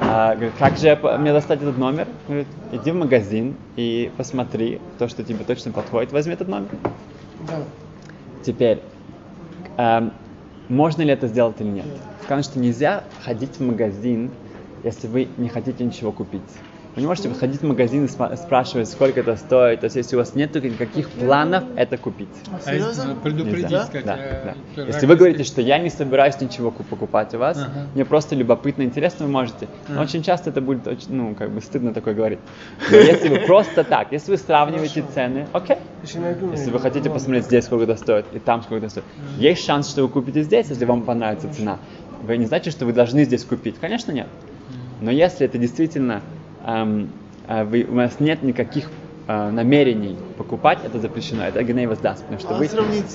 А, 0.00 0.34
говорит, 0.34 0.54
как 0.58 0.76
же 0.76 0.98
мне 1.20 1.32
достать 1.32 1.62
этот 1.62 1.78
номер? 1.78 2.08
Говорит, 2.26 2.48
иди 2.72 2.90
в 2.90 2.96
магазин 2.96 3.54
и 3.76 4.10
посмотри 4.16 4.80
то, 4.98 5.06
что 5.06 5.22
тебе 5.22 5.44
точно 5.44 5.70
подходит, 5.70 6.10
возьми 6.10 6.32
этот 6.32 6.48
номер. 6.48 6.66
Да. 7.48 7.62
Теперь, 8.44 8.80
эм, 9.76 10.10
можно 10.68 11.02
ли 11.02 11.12
это 11.12 11.28
сделать 11.28 11.60
или 11.60 11.68
нет? 11.68 11.86
Сказано, 12.24 12.42
что 12.42 12.58
нельзя 12.58 13.04
ходить 13.24 13.54
в 13.56 13.60
магазин, 13.60 14.32
если 14.88 15.06
вы 15.06 15.28
не 15.36 15.48
хотите 15.48 15.84
ничего 15.84 16.12
купить. 16.12 16.40
Вы 16.96 17.02
не 17.02 17.06
можете 17.06 17.28
выходить 17.28 17.60
в 17.60 17.64
магазин 17.64 18.06
и 18.06 18.08
спрашивать, 18.08 18.88
сколько 18.88 19.20
это 19.20 19.36
стоит. 19.36 19.80
То 19.80 19.84
есть, 19.84 19.94
если 19.96 20.16
у 20.16 20.18
вас 20.18 20.34
нет 20.34 20.54
никаких 20.56 21.10
планов 21.10 21.62
это 21.76 21.96
купить. 21.96 22.28
А 22.50 22.74
если 22.74 22.92
Серьезно? 22.92 23.14
предупредить, 23.22 23.62
Нельзя. 23.70 23.88
Да, 24.04 24.16
э, 24.18 24.54
да. 24.74 24.82
Если 24.82 25.06
вы 25.06 25.14
говорите, 25.14 25.44
что 25.44 25.60
я 25.60 25.78
не 25.78 25.90
собираюсь 25.90 26.40
ничего 26.40 26.72
ку- 26.72 26.82
покупать 26.82 27.34
у 27.34 27.38
вас, 27.38 27.56
Ага. 27.58 27.86
мне 27.94 28.04
просто 28.04 28.34
любопытно, 28.34 28.82
интересно, 28.82 29.26
вы 29.26 29.30
можете. 29.32 29.68
Но 29.86 29.94
Ага. 29.96 30.02
очень 30.04 30.22
часто 30.24 30.50
это 30.50 30.60
будет, 30.60 30.88
очень, 30.88 31.14
ну, 31.14 31.34
как 31.36 31.52
бы 31.52 31.60
стыдно 31.60 31.92
такое 31.94 32.14
говорить. 32.14 32.40
Но 32.90 32.96
если 32.96 33.28
вы 33.28 33.40
просто 33.46 33.84
так, 33.84 34.10
если 34.10 34.32
вы 34.32 34.36
сравниваете 34.38 35.04
цены, 35.14 35.46
окей. 35.52 35.76
Если 36.02 36.18
Если 36.52 36.70
вы 36.70 36.80
хотите 36.80 37.08
Ладно. 37.08 37.14
посмотреть 37.14 37.44
здесь, 37.44 37.64
сколько 37.66 37.84
это 37.84 37.96
стоит, 37.96 38.26
и 38.32 38.38
там 38.40 38.62
сколько 38.62 38.86
это 38.86 38.88
стоит, 38.90 39.04
есть 39.36 39.64
шанс, 39.64 39.88
что 39.90 40.02
вы 40.02 40.08
купите 40.08 40.42
здесь, 40.42 40.68
если 40.70 40.84
вам 40.84 41.02
понравится 41.02 41.48
цена. 41.52 41.78
Вы 42.22 42.36
не 42.38 42.46
значит, 42.46 42.72
что 42.72 42.86
вы 42.86 42.92
должны 42.92 43.24
здесь 43.24 43.44
купить. 43.44 43.76
Конечно, 43.80 44.10
нет. 44.10 44.26
Но 45.00 45.10
если 45.10 45.46
это 45.46 45.58
действительно 45.58 46.22
эм, 46.66 47.08
э, 47.46 47.64
вы, 47.64 47.84
у 47.88 47.94
вас 47.94 48.18
нет 48.20 48.42
никаких 48.42 48.90
э, 49.26 49.50
намерений 49.50 50.16
покупать, 50.36 50.78
это 50.84 50.98
запрещено. 50.98 51.44
Это 51.44 51.62
гней 51.62 51.86
воздаст, 51.86 52.22
потому 52.22 52.40
что 52.40 52.54
А 52.54 52.58
вы 52.58 52.68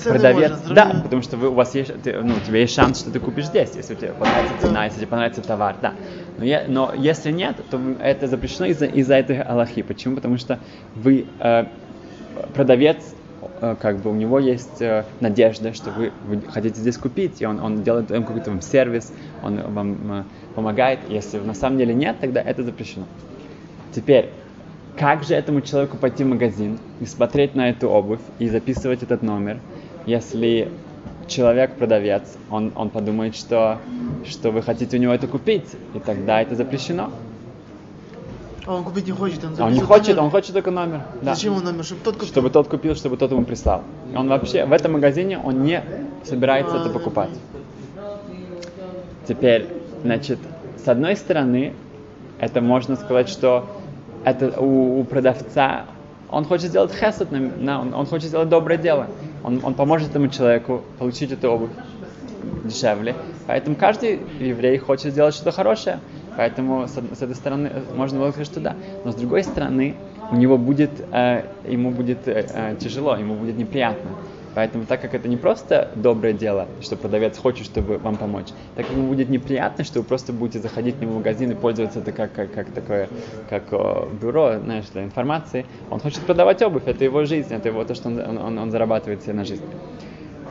продавец. 0.08 0.50
можно, 0.50 0.74
да, 0.74 1.00
потому 1.02 1.22
что 1.22 1.36
вы, 1.36 1.48
у 1.48 1.54
вас 1.54 1.74
есть, 1.74 1.92
ты- 2.02 2.20
ну, 2.22 2.34
у 2.34 2.40
тебя 2.46 2.58
есть 2.60 2.74
шанс, 2.74 3.00
что 3.00 3.10
ты 3.10 3.18
купишь 3.20 3.46
здесь, 3.46 3.72
если 3.74 3.94
тебе 3.94 4.12
понравится 4.12 4.54
цена, 4.60 4.84
если 4.84 4.98
тебе 5.00 5.08
понравится 5.08 5.42
товар, 5.42 5.76
да. 5.82 5.94
Но, 6.38 6.44
я- 6.44 6.64
но 6.68 6.92
если 6.96 7.30
нет, 7.32 7.56
то 7.70 7.80
это 8.00 8.26
запрещено 8.28 8.66
из-за 8.66 8.86
из-за 8.86 9.14
этой 9.16 9.40
аллахи. 9.40 9.82
Почему? 9.82 10.14
Потому 10.16 10.38
что 10.38 10.58
вы 10.94 11.26
э, 11.40 11.64
продавец, 12.54 13.14
как 13.80 13.98
бы 13.98 14.10
у 14.10 14.14
него 14.14 14.38
есть 14.38 14.80
э, 14.80 15.04
надежда, 15.20 15.72
что 15.72 15.90
вы, 15.90 16.12
вы 16.26 16.40
хотите 16.48 16.80
здесь 16.80 16.98
купить, 16.98 17.40
и 17.40 17.46
он, 17.46 17.60
он 17.60 17.82
делает 17.82 18.10
вам 18.10 18.24
какой-то 18.24 18.50
вам 18.50 18.60
сервис, 18.60 19.12
он 19.42 19.60
вам 19.60 19.98
э, 20.12 20.24
помогает. 20.54 21.00
Если 21.08 21.38
на 21.38 21.54
самом 21.54 21.78
деле 21.78 21.94
нет, 21.94 22.16
тогда 22.20 22.40
это 22.40 22.62
запрещено. 22.62 23.06
Теперь, 23.94 24.30
как 24.96 25.24
же 25.24 25.34
этому 25.34 25.60
человеку 25.60 25.96
пойти 25.96 26.24
в 26.24 26.28
магазин 26.28 26.78
и 27.00 27.06
смотреть 27.06 27.54
на 27.54 27.70
эту 27.70 27.88
обувь 27.88 28.20
и 28.38 28.48
записывать 28.48 29.02
этот 29.02 29.22
номер, 29.22 29.58
если 30.06 30.68
человек 31.26 31.72
продавец, 31.76 32.36
он, 32.50 32.72
он 32.74 32.90
подумает, 32.90 33.34
что, 33.34 33.78
что 34.24 34.50
вы 34.50 34.62
хотите 34.62 34.96
у 34.96 35.00
него 35.00 35.12
это 35.12 35.26
купить, 35.26 35.74
и 35.94 35.98
тогда 35.98 36.42
это 36.42 36.54
запрещено. 36.54 37.10
А 38.66 38.74
он 38.74 38.84
купить 38.84 39.06
не 39.06 39.12
хочет, 39.12 39.44
он 39.44 39.54
А 39.58 39.66
он 39.66 39.72
не 39.72 39.80
хочет, 39.80 40.08
номер. 40.08 40.22
он 40.22 40.30
хочет 40.30 40.54
только 40.54 40.70
номер. 40.70 41.02
Да. 41.22 41.34
Зачем 41.34 41.54
он 41.56 41.64
номер? 41.64 41.84
Чтобы 41.84 42.00
тот 42.02 42.14
купил. 42.14 42.28
Чтобы 42.28 42.50
тот 42.50 42.68
купил, 42.68 42.94
чтобы 42.96 43.16
тот 43.16 43.30
ему 43.30 43.44
прислал. 43.44 43.82
Он 44.16 44.28
вообще 44.28 44.64
в 44.64 44.72
этом 44.72 44.92
магазине 44.92 45.38
он 45.38 45.64
не 45.64 45.82
собирается 46.24 46.76
А, 46.76 46.80
это 46.80 46.90
покупать. 46.90 47.30
Теперь, 49.26 49.66
значит, 50.02 50.38
с 50.82 50.88
одной 50.88 51.16
стороны, 51.16 51.74
это 52.38 52.60
можно 52.60 52.96
сказать, 52.96 53.28
что 53.28 53.66
это 54.24 54.58
у, 54.60 55.00
у 55.00 55.04
продавца 55.04 55.84
он 56.30 56.44
хочет 56.46 56.70
сделать 56.70 56.92
хесед, 56.92 57.30
на- 57.30 57.38
на- 57.38 57.80
он, 57.80 57.94
он 57.94 58.06
хочет 58.06 58.28
сделать 58.28 58.48
доброе 58.48 58.76
дело. 58.76 59.06
Он, 59.44 59.60
он 59.62 59.74
поможет 59.74 60.10
этому 60.10 60.28
человеку 60.28 60.82
получить 60.98 61.30
эту 61.30 61.50
обувь 61.50 61.70
дешевле. 62.64 63.14
Поэтому 63.46 63.76
каждый 63.76 64.20
еврей 64.40 64.78
хочет 64.78 65.12
сделать 65.12 65.34
что-то 65.34 65.52
хорошее. 65.52 66.00
Поэтому 66.36 66.86
с, 66.86 66.92
с 66.92 67.22
этой 67.22 67.34
стороны 67.34 67.68
э, 67.72 67.82
можно 67.94 68.18
было 68.18 68.30
сказать, 68.30 68.46
что 68.46 68.60
да. 68.60 68.76
Но 69.04 69.12
с 69.12 69.14
другой 69.14 69.44
стороны, 69.44 69.94
у 70.30 70.36
него 70.36 70.58
будет, 70.58 70.90
э, 71.12 71.42
ему 71.68 71.90
будет 71.90 72.26
э, 72.28 72.46
э, 72.48 72.76
тяжело, 72.80 73.16
ему 73.16 73.34
будет 73.34 73.56
неприятно. 73.56 74.10
Поэтому, 74.54 74.84
так 74.86 75.00
как 75.00 75.14
это 75.14 75.28
не 75.28 75.36
просто 75.36 75.90
доброе 75.96 76.32
дело, 76.32 76.68
что 76.80 76.96
продавец 76.96 77.36
хочет, 77.38 77.66
чтобы 77.66 77.98
вам 77.98 78.16
помочь, 78.16 78.46
так 78.76 78.88
ему 78.88 79.08
будет 79.08 79.28
неприятно, 79.28 79.82
что 79.84 79.98
вы 79.98 80.04
просто 80.04 80.32
будете 80.32 80.60
заходить 80.60 80.96
к 80.96 81.00
нему 81.00 81.12
в 81.12 81.16
магазин 81.16 81.50
и 81.50 81.54
пользоваться 81.54 81.98
это 81.98 82.12
как, 82.12 82.32
как, 82.32 82.52
как 82.52 82.70
такое, 82.70 83.08
как 83.48 83.72
о, 83.72 84.08
бюро, 84.12 84.60
знаешь, 84.62 84.84
для 84.92 85.02
информации. 85.02 85.66
Он 85.90 85.98
хочет 85.98 86.20
продавать 86.20 86.62
обувь, 86.62 86.84
это 86.86 87.04
его 87.04 87.24
жизнь, 87.24 87.52
это 87.52 87.68
его 87.68 87.84
то, 87.84 87.94
что 87.96 88.08
он, 88.08 88.18
он- 88.20 88.58
он 88.58 88.70
зарабатывает 88.70 89.22
себе 89.22 89.32
на 89.32 89.44
жизнь. 89.44 89.64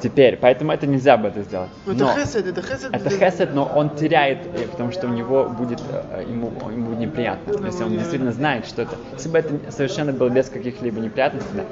Теперь, 0.03 0.35
поэтому 0.35 0.73
это 0.73 0.85
нельзя 0.85 1.15
бы 1.15 1.29
это 1.29 1.43
сделать. 1.43 1.69
Ну, 1.85 1.93
Это 1.93 2.03
Но- 2.03 2.13
хесед, 2.13 2.45
это 2.45 2.61
хесед. 2.61 2.89
это 2.93 3.09
хесед, 3.09 3.53
но 3.55 3.71
он 3.73 3.89
теряет, 3.95 4.39
э, 4.53 4.67
потому 4.69 4.91
что 4.91 5.07
у 5.07 5.11
него 5.11 5.45
будет, 5.45 5.79
э, 6.11 6.25
ему, 6.29 6.51
ему 6.69 6.87
будет 6.87 6.99
неприятно. 6.99 7.65
Если 7.65 7.83
он 7.85 7.91
действительно 7.93 8.33
знает, 8.33 8.65
что 8.65 8.81
это... 8.81 8.97
Если 9.13 9.29
бы 9.29 9.37
это 9.37 9.71
совершенно 9.71 10.11
было 10.11 10.27
без 10.29 10.49
каких-либо 10.49 10.99
неприятностей, 10.99 11.51
да. 11.55 11.63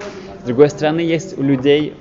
С 0.41 0.45
другой 0.45 0.69
стороны, 0.69 1.01
есть 1.01 1.37
у 1.37 1.43
людей, 1.43 1.93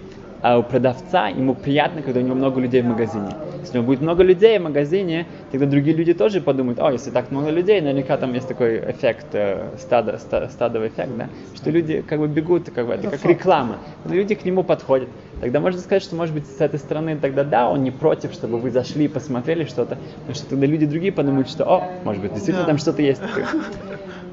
а 0.42 0.58
у 0.58 0.62
продавца, 0.62 1.26
ему 1.28 1.54
приятно, 1.54 2.00
когда 2.00 2.20
у 2.20 2.22
него 2.22 2.36
много 2.36 2.60
людей 2.60 2.80
в 2.80 2.86
магазине. 2.86 3.28
Если 3.60 3.72
у 3.76 3.82
него 3.82 3.86
будет 3.88 4.00
много 4.00 4.22
людей 4.22 4.58
в 4.58 4.62
магазине, 4.62 5.26
тогда 5.50 5.66
другие 5.66 5.94
люди 5.94 6.14
тоже 6.14 6.40
подумают, 6.40 6.78
о, 6.78 6.90
если 6.92 7.10
так 7.10 7.30
много 7.30 7.50
людей, 7.50 7.80
наверняка 7.82 8.16
там 8.16 8.32
есть 8.32 8.48
такой 8.48 8.78
эффект, 8.90 9.26
э, 9.32 9.66
стадо, 9.78 10.16
ста- 10.16 10.48
стадовый 10.48 10.88
эффект, 10.88 11.10
да, 11.18 11.28
что 11.54 11.70
люди 11.70 12.02
как 12.08 12.20
бы 12.20 12.26
бегут, 12.28 12.70
как 12.74 12.86
бы, 12.86 12.94
это 12.94 13.10
как 13.10 13.24
реклама. 13.26 13.78
Люди 14.08 14.34
к 14.34 14.44
нему 14.46 14.62
подходят. 14.62 15.08
Тогда 15.40 15.61
можно 15.61 15.81
сказать, 15.81 16.03
что 16.03 16.16
может 16.16 16.35
быть 16.35 16.44
с 16.46 16.61
этой 16.61 16.79
стороны 16.79 17.16
тогда 17.16 17.44
да, 17.44 17.70
он 17.70 17.83
не 17.83 17.90
против, 17.90 18.33
чтобы 18.33 18.59
вы 18.59 18.70
зашли 18.70 19.07
и 19.07 19.09
посмотрели 19.09 19.64
что-то, 19.64 19.96
потому 20.18 20.35
что 20.35 20.46
тогда 20.46 20.66
люди 20.66 20.85
другие 20.85 21.12
подумают, 21.12 21.48
что, 21.48 21.64
о, 21.64 21.90
может 22.05 22.22
быть, 22.22 22.35
действительно 22.35 22.66
там 22.66 22.79
что-то 22.79 23.03
есть. 23.03 23.20
такое». 23.20 23.46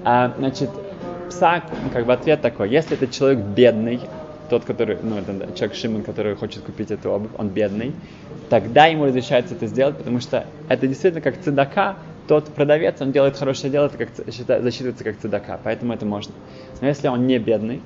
А, 0.03 0.33
значит, 0.37 0.69
псак, 1.29 1.63
ну, 1.83 1.89
как 1.89 2.05
бы 2.05 2.13
ответ 2.13 2.41
такой, 2.41 2.69
если 2.69 2.95
это 2.95 3.07
человек 3.07 3.39
бедный, 3.39 3.99
тот, 4.49 4.63
который, 4.63 4.97
ну, 5.01 5.17
это 5.17 5.33
человек 5.53 5.75
Шимон, 5.75 6.03
который 6.03 6.35
хочет 6.35 6.63
купить 6.63 6.91
эту 6.91 7.09
обувь, 7.09 7.31
он 7.37 7.49
бедный, 7.49 7.93
тогда 8.49 8.85
ему 8.85 9.05
разрешается 9.05 9.55
это 9.55 9.67
сделать, 9.67 9.97
потому 9.97 10.21
что 10.21 10.45
это 10.69 10.87
действительно 10.87 11.21
как 11.21 11.41
цедака, 11.41 11.97
тот 12.27 12.45
продавец, 12.53 13.01
он 13.01 13.11
делает 13.11 13.35
хорошее 13.35 13.69
дело, 13.71 13.87
это 13.87 13.97
как 13.97 14.11
ц- 14.13 14.23
счита- 14.27 14.61
засчитывается 14.61 15.03
как 15.03 15.17
цедака, 15.17 15.59
поэтому 15.61 15.93
это 15.93 16.05
можно. 16.05 16.33
Но 16.79 16.87
если 16.87 17.09
он 17.09 17.27
не 17.27 17.37
бедный, 17.39 17.81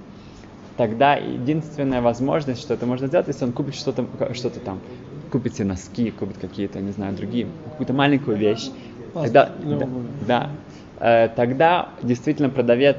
тогда 0.82 1.13
единственная 1.13 2.02
возможность, 2.02 2.60
что 2.60 2.74
это 2.74 2.88
можно 2.88 3.06
сделать, 3.06 3.28
если 3.28 3.46
он 3.46 3.52
купит 3.52 3.76
что-то, 3.76 4.04
что-то 4.34 4.60
там, 4.60 4.80
купит 5.32 5.54
себе 5.54 5.65
носки, 5.65 6.10
купит 6.10 6.39
какие-то, 6.39 6.80
не 6.80 6.91
знаю, 6.91 7.15
другие, 7.15 7.46
какую-то 7.65 7.94
маленькую 7.94 8.36
вещь, 8.36 8.72
тогда, 9.13 9.52
да, 9.63 9.88
да, 10.28 10.50
Э, 11.00 11.30
тогда 11.36 11.89
действительно 12.02 12.50
продавец 12.50 12.98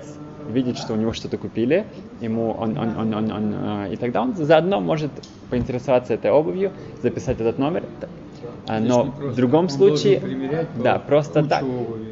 видит, 0.48 0.78
что 0.78 0.92
у 0.92 0.96
него 0.96 1.12
что-то 1.12 1.38
купили, 1.38 1.86
ему 2.20 2.52
он, 2.52 2.78
он, 2.78 2.96
он, 2.96 3.14
он, 3.14 3.32
он, 3.32 3.54
э, 3.54 3.94
и 3.94 3.96
тогда 3.96 4.22
он 4.22 4.34
заодно 4.34 4.80
может 4.80 5.10
поинтересоваться 5.50 6.14
этой 6.14 6.30
обувью, 6.30 6.70
записать 7.02 7.40
этот 7.40 7.58
номер. 7.58 7.84
Есть 8.68 8.88
Но 8.88 9.04
в 9.04 9.34
другом 9.34 9.68
случае, 9.68 10.20
да, 10.76 11.00
просто 11.00 11.44
так. 11.44 11.64
обуви. 11.64 12.11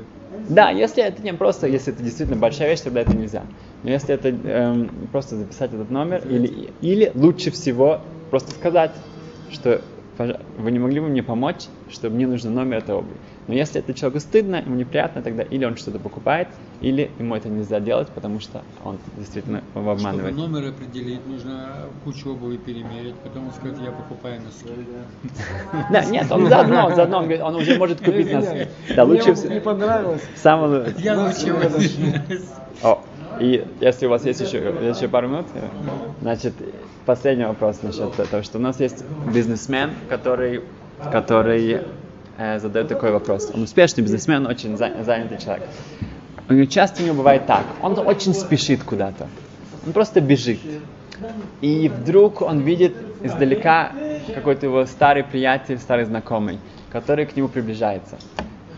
Да, 0.50 0.70
если 0.70 1.02
это 1.02 1.22
не 1.22 1.32
просто, 1.32 1.66
если 1.68 1.92
это 1.92 2.02
действительно 2.02 2.38
большая 2.38 2.70
вещь, 2.70 2.80
тогда 2.80 3.00
это 3.02 3.14
нельзя. 3.16 3.44
Но 3.82 3.90
если 3.90 4.14
это 4.14 4.28
эм, 4.28 5.08
просто 5.12 5.36
записать 5.36 5.72
этот 5.72 5.90
номер, 5.90 6.26
или, 6.26 6.74
или 6.80 7.10
лучше 7.14 7.50
всего 7.52 8.04
просто 8.30 8.52
сказать, 8.52 8.96
что 9.48 9.70
«Пожа- 9.70 9.99
вы 10.58 10.70
не 10.70 10.78
могли 10.78 11.00
бы 11.00 11.08
мне 11.08 11.22
помочь, 11.22 11.66
что 11.90 12.10
мне 12.10 12.26
нужен 12.26 12.54
номер 12.54 12.78
этой 12.78 12.94
обуви. 12.94 13.16
Но 13.46 13.54
если 13.54 13.80
это 13.80 13.94
человеку 13.94 14.20
стыдно, 14.20 14.56
ему 14.56 14.76
неприятно, 14.76 15.22
тогда 15.22 15.42
или 15.42 15.64
он 15.64 15.76
что-то 15.76 15.98
покупает, 15.98 16.48
или 16.80 17.10
ему 17.18 17.34
это 17.34 17.48
нельзя 17.48 17.80
делать, 17.80 18.08
потому 18.08 18.40
что 18.40 18.62
он 18.84 18.98
действительно 19.16 19.62
его 19.74 19.92
Чтобы 19.92 19.92
обманывает. 19.92 20.36
номер 20.36 20.68
определить, 20.68 21.26
нужно 21.26 21.68
кучу 22.04 22.30
обуви 22.30 22.56
перемерить, 22.58 23.14
потом 23.16 23.50
сказать, 23.52 23.78
я 23.84 23.90
покупаю 23.92 24.40
носки. 24.42 24.68
Да, 25.90 26.04
нет, 26.04 26.30
он 26.30 26.48
заодно, 26.48 26.94
заодно, 26.94 27.18
он, 27.18 27.22
говорит, 27.24 27.42
он 27.42 27.54
уже 27.56 27.76
может 27.78 27.98
купить 27.98 28.32
нас. 28.32 28.46
Да, 28.94 29.04
Мне 29.04 29.14
лучше 29.14 29.32
вот 29.32 29.44
не 29.44 29.48
всего. 29.50 29.60
понравилось. 29.60 30.22
Самого, 30.36 30.86
Я 30.98 31.16
Носки 31.16 31.50
научилась. 31.50 31.98
О, 32.82 33.02
и 33.40 33.64
если 33.80 34.06
у 34.06 34.10
вас 34.10 34.24
есть 34.24 34.40
еще, 34.40 35.08
пару 35.08 35.28
минут, 35.28 35.46
значит, 36.20 36.54
последний 37.06 37.44
вопрос 37.44 37.82
насчет 37.82 38.12
того, 38.14 38.42
что 38.42 38.58
у 38.58 38.60
нас 38.60 38.80
есть 38.80 39.04
бизнесмен, 39.32 39.90
который, 40.08 40.62
который 41.12 41.80
э, 42.38 42.58
задает 42.58 42.88
такой 42.88 43.10
вопрос. 43.12 43.50
Он 43.54 43.62
успешный 43.62 44.02
бизнесмен, 44.02 44.46
очень 44.46 44.76
за- 44.76 45.02
занятый 45.04 45.38
человек. 45.38 45.68
У 46.48 46.52
него 46.52 46.66
часто 46.66 47.02
у 47.02 47.06
него 47.06 47.16
бывает 47.16 47.46
так, 47.46 47.64
он 47.82 47.98
очень 47.98 48.34
спешит 48.34 48.82
куда-то, 48.82 49.28
он 49.86 49.92
просто 49.92 50.20
бежит. 50.20 50.58
И 51.60 51.88
вдруг 51.88 52.42
он 52.42 52.60
видит 52.60 52.94
издалека 53.22 53.92
какой-то 54.34 54.66
его 54.66 54.86
старый 54.86 55.22
приятель, 55.22 55.78
старый 55.78 56.06
знакомый, 56.06 56.58
который 56.90 57.26
к 57.26 57.36
нему 57.36 57.48
приближается. 57.48 58.16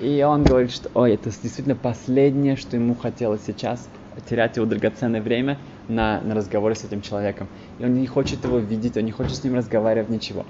И 0.01 0.23
он 0.23 0.43
говорит, 0.43 0.73
что 0.73 0.91
ой, 0.95 1.15
это 1.15 1.31
действительно 1.31 1.77
последнее, 1.77 2.57
что 2.57 2.77
ему 2.77 2.97
хотелось 2.97 3.43
сейчас, 3.47 3.89
терять 4.29 4.57
его 4.57 4.67
драгоценное 4.67 5.23
время 5.23 5.59
на, 5.95 6.21
на 6.21 6.35
разговоры 6.35 6.75
с 6.75 6.85
этим 6.85 7.03
человеком. 7.03 7.49
И 7.79 7.85
он 7.85 7.95
не 7.95 8.07
хочет 8.07 8.45
его 8.45 8.59
видеть, 8.59 8.97
он 8.97 9.05
не 9.05 9.13
хочет 9.13 9.35
с 9.35 9.45
ним 9.45 9.55
разговаривать, 9.55 10.09
ничего. 10.09 10.45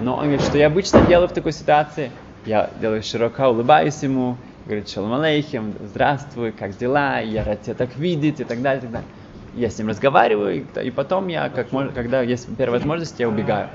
Но 0.00 0.16
он 0.16 0.24
говорит, 0.24 0.42
что 0.42 0.58
я 0.58 0.66
обычно 0.66 1.04
делаю 1.06 1.28
в 1.28 1.32
такой 1.32 1.52
ситуации. 1.52 2.10
Я 2.46 2.70
делаю 2.80 3.02
широко, 3.02 3.48
улыбаюсь 3.48 4.02
ему, 4.02 4.36
говорит, 4.66 4.88
шалом 4.88 5.14
алейхим, 5.14 5.74
здравствуй, 5.82 6.52
как 6.52 6.76
дела, 6.76 7.20
я 7.20 7.44
рад 7.44 7.62
тебя 7.62 7.74
так 7.74 7.96
видеть 7.96 8.40
и 8.40 8.44
так 8.44 8.60
далее, 8.62 8.80
и 8.80 8.82
так 8.82 8.90
далее. 8.90 9.08
Я 9.54 9.70
с 9.70 9.78
ним 9.78 9.88
разговариваю, 9.88 10.66
и, 10.82 10.90
потом 10.90 11.28
я, 11.28 11.48
как 11.48 11.68
когда 11.94 12.22
есть 12.22 12.48
первая 12.56 12.80
возможность, 12.80 13.18
я 13.20 13.28
убегаю. 13.28 13.68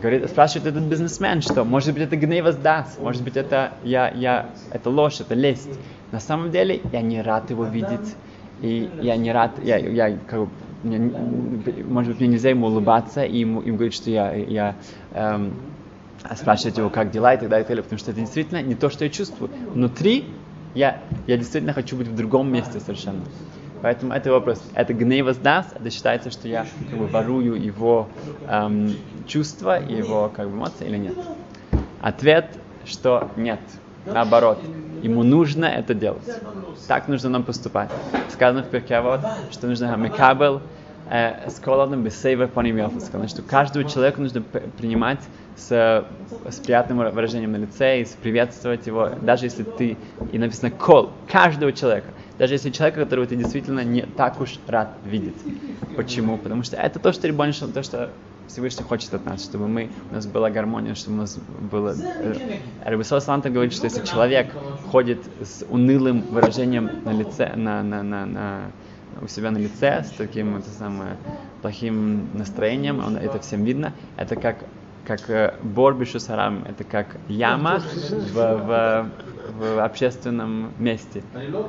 Говорит, 0.00 0.28
спрашивает 0.28 0.66
этот 0.66 0.84
бизнесмен, 0.84 1.40
что 1.40 1.64
может 1.64 1.94
быть 1.94 2.02
это 2.02 2.16
гнев 2.16 2.60
даст, 2.60 3.00
может 3.00 3.22
быть 3.22 3.36
это 3.36 3.72
я, 3.84 4.10
я, 4.10 4.50
это 4.70 4.90
ложь, 4.90 5.20
это 5.20 5.34
лесть. 5.34 5.78
На 6.10 6.20
самом 6.20 6.50
деле 6.50 6.80
я 6.92 7.00
не 7.00 7.22
рад 7.22 7.50
его 7.50 7.64
видеть, 7.64 8.14
и 8.60 8.90
я 9.00 9.16
не 9.16 9.32
рад, 9.32 9.52
я, 9.64 9.78
я 9.78 10.16
как 10.28 10.40
бы, 10.40 10.48
мне, 10.82 10.98
может 11.84 12.12
быть, 12.12 12.20
мне 12.20 12.28
нельзя 12.30 12.50
ему 12.50 12.66
улыбаться 12.66 13.24
и 13.24 13.38
ему, 13.38 13.60
им 13.60 13.76
говорить, 13.76 13.94
что 13.94 14.10
я, 14.10 14.32
я 14.34 14.76
эм, 15.12 15.52
спрашивать 16.36 16.76
его, 16.76 16.90
как 16.90 17.10
дела 17.10 17.34
и 17.34 17.38
так 17.38 17.48
далее, 17.48 17.62
и 17.62 17.64
так 17.64 17.68
далее, 17.68 17.82
потому 17.82 17.98
что 17.98 18.10
это 18.10 18.20
действительно 18.20 18.62
не 18.62 18.74
то, 18.74 18.90
что 18.90 19.04
я 19.04 19.10
чувствую. 19.10 19.50
Внутри 19.72 20.24
я, 20.74 21.02
я 21.26 21.36
действительно 21.36 21.72
хочу 21.72 21.96
быть 21.96 22.08
в 22.08 22.16
другом 22.16 22.52
месте 22.52 22.80
совершенно. 22.80 23.24
Поэтому 23.82 24.12
это 24.14 24.30
вопрос. 24.30 24.62
Это 24.72 24.94
гнев 24.94 25.36
даст, 25.42 25.76
это 25.76 25.90
считается, 25.90 26.30
что 26.30 26.48
я 26.48 26.64
как 26.88 26.98
бы 26.98 27.06
ворую 27.06 27.62
его 27.62 28.08
эм, 28.46 28.96
чувства 29.26 29.78
его 29.86 30.30
как 30.34 30.48
бы 30.48 30.56
эмоции 30.56 30.86
или 30.86 30.96
нет. 30.96 31.14
Ответ, 32.00 32.58
что 32.86 33.30
нет. 33.36 33.60
Наоборот, 34.06 34.58
ему 35.04 35.22
нужно 35.22 35.66
это 35.66 35.94
делать. 35.94 36.24
Так 36.88 37.08
нужно 37.08 37.28
нам 37.28 37.44
поступать. 37.44 37.90
Сказано 38.30 38.64
в 38.64 38.68
Перкевод, 38.68 39.20
что 39.52 39.66
нужно 39.66 39.94
мекабел 39.96 40.62
э, 41.10 41.48
с 41.50 41.60
колодом 41.60 42.02
без 42.02 42.20
сейва 42.20 42.46
по 42.46 42.60
ним 42.60 42.90
Сказано, 43.00 43.28
что 43.28 43.42
каждого 43.42 43.84
человека 43.84 44.20
нужно 44.20 44.40
принимать 44.42 45.20
с, 45.56 46.04
с 46.48 46.56
приятным 46.56 46.98
выражением 46.98 47.52
на 47.52 47.56
лице 47.58 48.00
и 48.00 48.06
приветствовать 48.22 48.86
его, 48.86 49.10
даже 49.20 49.44
если 49.46 49.62
ты, 49.62 49.96
и 50.32 50.38
написано 50.38 50.70
кол, 50.70 51.10
каждого 51.30 51.72
человека, 51.72 52.08
даже 52.38 52.54
если 52.54 52.70
человека, 52.70 53.02
которого 53.02 53.26
ты 53.26 53.36
действительно 53.36 53.84
не 53.84 54.02
так 54.02 54.40
уж 54.40 54.58
рад 54.66 54.88
видеть. 55.04 55.36
Почему? 55.96 56.38
Потому 56.38 56.64
что 56.64 56.76
это 56.76 56.98
то, 56.98 57.12
что 57.12 57.28
Рибон, 57.28 57.52
то, 57.52 57.82
что 57.82 58.10
Всевышний 58.48 58.84
хочет 58.84 59.14
от 59.14 59.24
нас, 59.24 59.42
чтобы 59.42 59.68
мы, 59.68 59.90
у 60.10 60.14
нас 60.14 60.26
была 60.26 60.50
гармония, 60.50 60.94
чтобы 60.94 61.16
у 61.16 61.20
нас 61.20 61.38
было... 61.70 61.94
Э, 61.96 62.58
Рабисол 62.84 63.20
Саланта 63.20 63.50
говорит, 63.50 63.72
что 63.72 63.84
если 63.84 64.04
человек 64.04 64.48
ходит 64.90 65.18
с 65.42 65.64
унылым 65.68 66.22
выражением 66.22 66.90
на 67.04 67.10
лице, 67.12 67.52
на, 67.56 67.82
на, 67.82 68.02
на, 68.02 68.26
на, 68.26 68.60
у 69.22 69.26
себя 69.28 69.50
на 69.50 69.58
лице, 69.58 70.04
с 70.04 70.10
таким 70.16 70.56
это 70.56 70.68
самое, 70.70 71.16
плохим 71.62 72.28
настроением, 72.34 73.02
он, 73.04 73.16
это 73.16 73.38
всем 73.40 73.64
видно, 73.64 73.92
это 74.16 74.36
как 74.36 74.56
как 75.04 75.28
э, 75.28 75.54
борбишу 75.62 76.18
сарам, 76.18 76.64
это 76.66 76.82
как 76.84 77.16
яма 77.28 77.78
в, 77.78 78.34
в, 78.34 79.10
в 79.58 79.84
общественном 79.84 80.72
месте, 80.78 81.22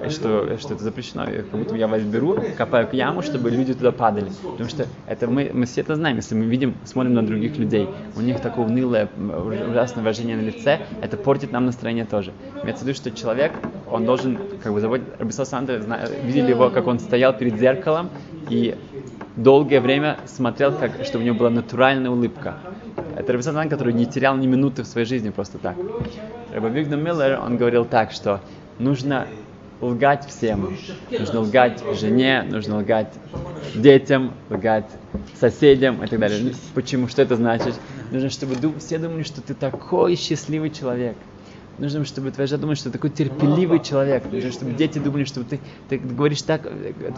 что, 0.10 0.58
что 0.58 0.74
это 0.74 0.84
запрещено. 0.84 1.26
Как 1.26 1.60
будто 1.60 1.76
я 1.76 1.88
вас 1.88 2.02
беру, 2.02 2.38
копаю 2.58 2.88
яму, 2.92 3.22
чтобы 3.22 3.50
люди 3.52 3.74
туда 3.74 3.92
падали. 3.92 4.32
Потому 4.44 4.70
что 4.70 4.88
это 5.08 5.28
мы, 5.28 5.52
мы 5.54 5.66
все 5.66 5.82
это 5.82 5.96
знаем, 5.96 6.18
если 6.18 6.36
мы 6.36 6.46
видим, 6.46 6.76
смотрим 6.84 7.14
на 7.14 7.26
других 7.26 7.58
людей, 7.58 7.88
у 8.16 8.22
них 8.22 8.40
такое 8.40 8.66
унылое, 8.66 9.10
ужасное 9.70 10.04
выражение 10.04 10.36
на 10.36 10.42
лице, 10.42 10.82
это 11.02 11.18
портит 11.18 11.52
нам 11.52 11.66
настроение 11.66 12.06
тоже. 12.06 12.34
Имеется 12.64 12.84
в 12.84 12.88
виду, 12.88 12.96
что 12.96 13.12
человек, 13.12 13.54
он 13.90 14.06
должен 14.06 14.40
как 14.62 14.74
бы 14.74 14.82
заботиться. 14.82 15.16
Рабисал 15.20 15.46
Сандер, 15.46 15.86
видели 16.24 16.50
его, 16.50 16.70
как 16.70 16.88
он 16.88 17.00
стоял 17.00 17.34
перед 17.34 17.60
зеркалом 17.60 18.10
и 18.50 18.76
долгое 19.36 19.82
время 19.82 20.18
смотрел, 20.26 20.74
как, 20.74 21.04
чтобы 21.06 21.24
у 21.24 21.28
него 21.28 21.38
была 21.38 21.50
натуральная 21.50 22.10
улыбка. 22.10 22.58
Это 23.16 23.32
Рабисатан, 23.32 23.70
который 23.70 23.94
не 23.94 24.06
терял 24.06 24.36
ни 24.36 24.46
минуты 24.46 24.84
в 24.84 24.88
своей 24.88 25.08
жизни 25.08 25.30
просто 25.30 25.58
так. 25.58 25.76
Раба 26.54 26.70
Вигдам 26.70 27.04
Миллер, 27.04 27.40
он 27.40 27.58
говорил 27.58 27.86
так, 27.86 28.12
что 28.12 28.42
нужно 28.78 29.28
лгать 29.82 30.26
всем. 30.28 30.76
Нужно 31.12 31.42
лгать 31.42 31.82
жене, 32.00 32.46
нужно 32.50 32.80
лгать 32.80 33.14
детям, 33.74 34.34
лгать 34.50 34.90
соседям 35.40 36.04
и 36.04 36.08
так 36.08 36.20
далее. 36.20 36.54
Почему? 36.74 37.08
Что 37.08 37.22
это 37.22 37.36
значит? 37.36 37.76
Нужно, 38.12 38.30
чтобы 38.30 38.56
все 38.80 38.98
думали, 38.98 39.24
что 39.24 39.42
ты 39.42 39.54
такой 39.54 40.16
счастливый 40.16 40.70
человек. 40.70 41.16
Нужно, 41.78 42.06
чтобы 42.06 42.32
твоя 42.32 42.48
жена 42.48 42.62
думала, 42.62 42.76
что 42.76 42.86
ты 42.86 42.92
такой 42.92 43.10
терпеливый 43.10 43.80
человек. 43.82 44.24
Нужно, 44.32 44.52
чтобы 44.52 44.72
дети 44.72 45.00
думали, 45.00 45.26
что 45.26 45.44
ты, 45.44 45.60
ты 45.90 45.98
говоришь 45.98 46.42
так, 46.42 46.62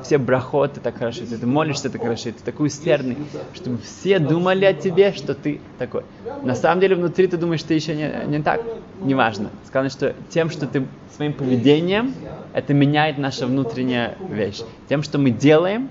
все 0.03 0.17
брахоты 0.17 0.79
так 0.79 0.97
хорошо, 0.97 1.21
ты, 1.29 1.37
ты 1.37 1.45
молишься 1.45 1.89
так 1.89 2.01
хорошо, 2.01 2.25
ты 2.25 2.43
такой 2.43 2.67
усердный. 2.67 3.17
Чтобы 3.53 3.77
все 3.79 4.19
думали 4.19 4.65
о 4.65 4.73
тебе, 4.73 5.13
что 5.13 5.35
ты 5.35 5.61
такой. 5.77 6.03
На 6.43 6.55
самом 6.55 6.81
деле 6.81 6.95
внутри 6.95 7.27
ты 7.27 7.37
думаешь, 7.37 7.59
что 7.59 7.69
ты 7.69 7.75
еще 7.75 7.95
не, 7.95 8.11
не 8.27 8.41
так. 8.41 8.61
Неважно. 9.01 9.51
Сказано, 9.67 9.89
что 9.89 10.15
тем, 10.29 10.49
что 10.49 10.65
ты 10.65 10.85
своим 11.15 11.33
поведением, 11.33 12.13
это 12.53 12.73
меняет 12.73 13.17
наша 13.17 13.45
внутренняя 13.45 14.17
вещь. 14.29 14.61
Тем, 14.89 15.03
что 15.03 15.19
мы 15.19 15.29
делаем, 15.29 15.89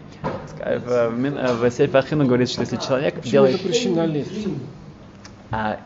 в, 0.58 1.60
в 1.60 1.96
Ахину 1.96 2.26
говорится, 2.26 2.54
что 2.54 2.62
если 2.62 2.76
человек 2.76 3.14
Почему 3.14 3.30
делает... 3.30 3.56
запрещена 3.56 4.06
лесть? 4.06 4.48
А, 5.50 5.78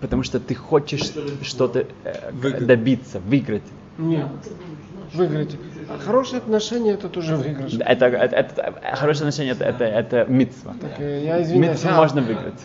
потому 0.00 0.22
что 0.22 0.40
ты 0.40 0.54
хочешь 0.54 1.12
что-то 1.42 1.86
э, 2.04 2.60
добиться, 2.60 3.20
выиграть. 3.20 3.62
Нет. 3.98 4.26
Выиграть. 5.12 5.56
А 5.88 5.98
хорошие 5.98 6.38
отношения 6.38 6.92
это 6.92 7.08
тоже 7.08 7.34
выигрыш. 7.34 7.74
Это, 7.80 8.06
это, 8.06 8.36
это, 8.36 8.96
хорошие 8.96 9.22
отношения 9.22 9.50
это, 9.50 9.64
это, 9.64 9.84
это 9.84 10.24
митцва. 10.28 10.74
Так, 10.80 11.00
э, 11.00 11.24
я 11.24 11.42
извиняюсь. 11.42 11.72
Митцву 11.72 11.90
а, 11.90 11.96
можно 11.96 12.22
выиграть. 12.22 12.60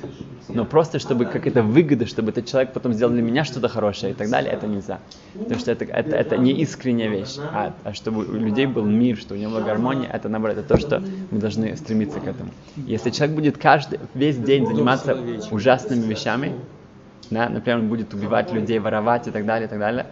Но 0.49 0.63
просто 0.63 0.99
чтобы 0.99 1.25
как 1.25 1.47
это 1.47 1.63
выгода, 1.63 2.05
чтобы 2.05 2.29
этот 2.29 2.45
человек 2.45 2.71
потом 2.71 2.93
сделал 2.93 3.11
для 3.13 3.23
меня 3.23 3.45
что-то 3.45 3.67
хорошее 3.67 4.11
и 4.11 4.15
так 4.15 4.29
далее, 4.29 4.53
это 4.53 4.67
нельзя. 4.67 4.99
Потому 5.33 5.59
что 5.59 5.71
это, 5.71 5.85
это, 5.85 6.15
это 6.15 6.37
не 6.37 6.51
искренняя 6.51 7.09
вещь. 7.09 7.37
А, 7.39 7.73
а 7.83 7.93
чтобы 7.93 8.25
у 8.25 8.33
людей 8.33 8.67
был 8.67 8.85
мир, 8.85 9.17
что 9.17 9.33
у 9.33 9.37
него 9.37 9.51
была 9.51 9.61
гармония, 9.61 10.09
это 10.11 10.29
наоборот, 10.29 10.57
это 10.59 10.67
то, 10.67 10.77
что 10.79 11.01
мы 11.31 11.39
должны 11.39 11.75
стремиться 11.77 12.19
к 12.19 12.27
этому. 12.27 12.51
Если 12.75 13.09
человек 13.09 13.35
будет 13.35 13.57
каждый, 13.57 13.99
весь 14.13 14.37
день 14.37 14.67
заниматься 14.67 15.17
ужасными 15.49 16.05
вещами, 16.05 16.53
да, 17.29 17.49
например, 17.49 17.79
он 17.79 17.87
будет 17.87 18.13
убивать 18.13 18.51
людей, 18.51 18.79
воровать 18.79 19.27
и 19.27 19.31
так 19.31 19.45
далее, 19.45 19.67
и 19.67 19.69
так 19.69 19.79
далее. 19.79 20.07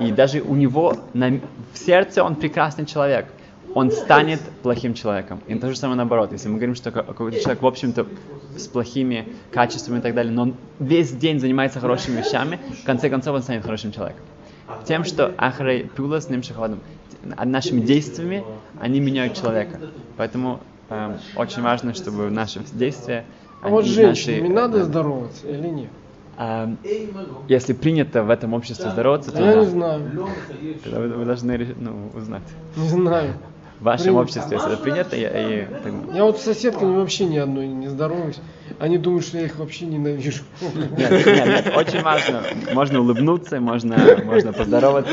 И 0.00 0.12
даже 0.12 0.40
у 0.40 0.54
него 0.54 0.96
на, 1.14 1.40
в 1.72 1.78
сердце 1.78 2.22
он 2.22 2.34
прекрасный 2.34 2.86
человек, 2.86 3.26
он 3.74 3.90
станет 3.90 4.40
плохим 4.62 4.94
человеком. 4.94 5.40
И 5.46 5.54
то 5.54 5.70
же 5.70 5.76
самое 5.76 5.96
наоборот. 5.96 6.32
Если 6.32 6.48
мы 6.48 6.56
говорим, 6.56 6.74
что 6.74 6.90
какой-то 6.90 7.40
человек, 7.40 7.62
в 7.62 7.66
общем-то, 7.66 8.06
с 8.56 8.66
плохими 8.66 9.28
качествами 9.52 9.98
и 9.98 10.02
так 10.02 10.14
далее, 10.14 10.32
но 10.32 10.42
он 10.42 10.54
весь 10.78 11.12
день 11.12 11.38
занимается 11.38 11.80
хорошими 11.80 12.18
вещами, 12.18 12.58
в 12.82 12.84
конце 12.84 13.08
концов 13.08 13.36
он 13.36 13.42
станет 13.42 13.62
хорошим 13.62 13.92
человеком. 13.92 14.24
Тем, 14.84 15.04
что 15.04 15.34
ахрей 15.36 15.84
пюла 15.84 16.20
с 16.20 16.28
ним 16.28 16.42
шахвадом, 16.42 16.80
нашими 17.22 17.80
действиями 17.80 18.44
они 18.80 19.00
меняют 19.00 19.34
человека. 19.34 19.78
Поэтому 20.16 20.60
э, 20.88 21.16
очень 21.36 21.62
важно, 21.62 21.94
чтобы 21.94 22.30
наши 22.30 22.60
действия... 22.72 23.24
А 23.62 23.68
вот 23.68 23.84
женщинами 23.84 24.48
наши, 24.48 24.52
надо 24.54 24.78
да, 24.78 24.84
здороваться 24.84 25.46
или 25.46 25.68
нет? 25.68 25.90
А, 26.42 26.74
если 27.48 27.74
принято 27.74 28.22
в 28.22 28.30
этом 28.30 28.54
обществе 28.54 28.88
здороваться, 28.90 29.30
то 29.30 29.44
Я 29.44 29.56
да. 29.56 29.60
не 29.60 29.66
знаю. 29.66 30.10
Тогда 30.82 31.00
вы, 31.00 31.08
вы 31.08 31.24
должны 31.26 31.74
ну, 31.78 32.10
узнать. 32.14 32.42
Не 32.76 32.88
знаю. 32.88 33.34
В 33.78 33.84
вашем 33.84 34.04
Принято. 34.04 34.22
обществе, 34.22 34.56
если 34.56 34.72
это 34.72 34.82
принято, 34.82 35.16
и, 35.16 35.66
так, 35.82 35.92
Я 36.14 36.24
вот 36.24 36.38
с 36.38 36.42
соседками 36.42 36.96
вообще 36.96 37.26
ни 37.26 37.36
одной 37.36 37.66
не 37.66 37.88
здороваюсь. 37.88 38.38
Они 38.78 38.96
думают, 38.96 39.26
что 39.26 39.36
я 39.36 39.44
их 39.44 39.56
вообще 39.56 39.84
ненавижу. 39.84 40.44
нет, 40.96 41.10
нет, 41.10 41.26
нет, 41.26 41.72
очень 41.76 42.02
важно. 42.02 42.42
Можно 42.72 43.00
улыбнуться, 43.00 43.60
можно, 43.60 43.98
можно 44.24 44.54
поздороваться. 44.54 45.12